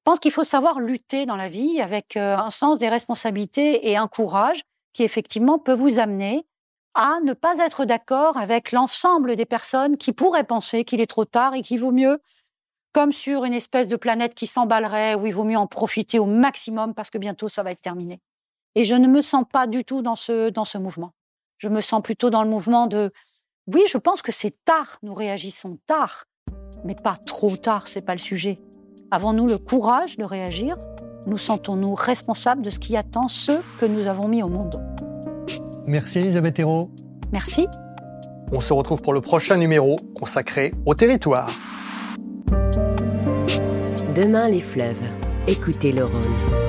Je 0.06 0.12
pense 0.12 0.20
qu'il 0.20 0.32
faut 0.32 0.44
savoir 0.44 0.80
lutter 0.80 1.26
dans 1.26 1.36
la 1.36 1.48
vie 1.48 1.82
avec 1.82 2.16
euh, 2.16 2.38
un 2.38 2.52
sens 2.52 2.78
des 2.78 2.90
responsabilités 2.90 3.90
et 3.90 3.98
un 3.98 4.08
courage 4.08 4.62
qui 4.94 5.02
effectivement 5.02 5.58
peut 5.58 5.74
vous 5.74 5.98
amener 5.98 6.46
à 6.94 7.18
ne 7.24 7.34
pas 7.34 7.58
être 7.58 7.86
d'accord 7.86 8.38
avec 8.38 8.72
l'ensemble 8.72 9.36
des 9.36 9.48
personnes 9.48 9.98
qui 9.98 10.14
pourraient 10.14 10.44
penser 10.44 10.84
qu'il 10.84 11.02
est 11.02 11.10
trop 11.10 11.26
tard 11.26 11.56
et 11.56 11.64
qu'il 11.64 11.80
vaut 11.80 11.92
mieux, 11.92 12.22
comme 12.94 13.12
sur 13.12 13.46
une 13.46 13.56
espèce 13.56 13.88
de 13.88 13.96
planète 13.96 14.36
qui 14.36 14.46
s'emballerait, 14.46 15.16
où 15.16 15.26
il 15.26 15.34
vaut 15.34 15.44
mieux 15.44 15.58
en 15.58 15.66
profiter 15.66 16.20
au 16.20 16.28
maximum 16.28 16.94
parce 16.94 17.10
que 17.10 17.18
bientôt 17.18 17.50
ça 17.50 17.64
va 17.64 17.72
être 17.72 17.82
terminé. 17.82 18.22
Et 18.76 18.84
je 18.84 18.94
ne 18.94 19.08
me 19.08 19.24
sens 19.24 19.44
pas 19.52 19.66
du 19.66 19.86
tout 19.86 20.04
dans 20.04 20.16
ce, 20.16 20.52
dans 20.52 20.66
ce 20.66 20.78
mouvement. 20.78 21.14
Je 21.58 21.68
me 21.68 21.82
sens 21.82 22.04
plutôt 22.04 22.30
dans 22.30 22.44
le 22.44 22.50
mouvement 22.50 22.86
de, 22.86 23.12
oui, 23.66 23.82
je 23.90 23.98
pense 23.98 24.22
que 24.22 24.32
c'est 24.32 24.64
tard, 24.66 25.00
nous 25.02 25.16
réagissons 25.16 25.80
tard, 25.88 26.26
mais 26.84 26.94
pas 26.94 27.18
trop 27.26 27.58
tard, 27.58 27.88
c'est 27.88 28.06
pas 28.06 28.14
le 28.14 28.20
sujet. 28.20 28.60
Avons-nous 29.12 29.48
le 29.48 29.58
courage 29.58 30.18
de 30.18 30.26
réagir? 30.26 30.76
Nous 31.28 31.38
sentons-nous 31.38 31.94
responsables 31.94 32.62
de 32.62 32.70
ce 32.70 32.80
qui 32.80 32.98
attend 32.98 33.28
ceux 33.28 33.60
que 33.80 33.86
nous 33.86 34.08
avons 34.08 34.28
mis 34.28 34.42
au 34.42 34.48
monde? 34.48 34.82
Merci 35.86 36.20
Elisabeth 36.20 36.60
Hérault. 36.60 36.90
Merci. 37.32 37.68
On 38.52 38.60
se 38.60 38.74
retrouve 38.74 39.02
pour 39.02 39.14
le 39.14 39.22
prochain 39.22 39.58
numéro 39.58 39.98
consacré 40.16 40.72
au 40.86 40.96
territoire. 40.96 41.52
Demain 44.16 44.48
les 44.48 44.62
fleuves. 44.62 45.04
Écoutez 45.48 45.92
le 45.92 46.06
Rhône. 46.06 46.65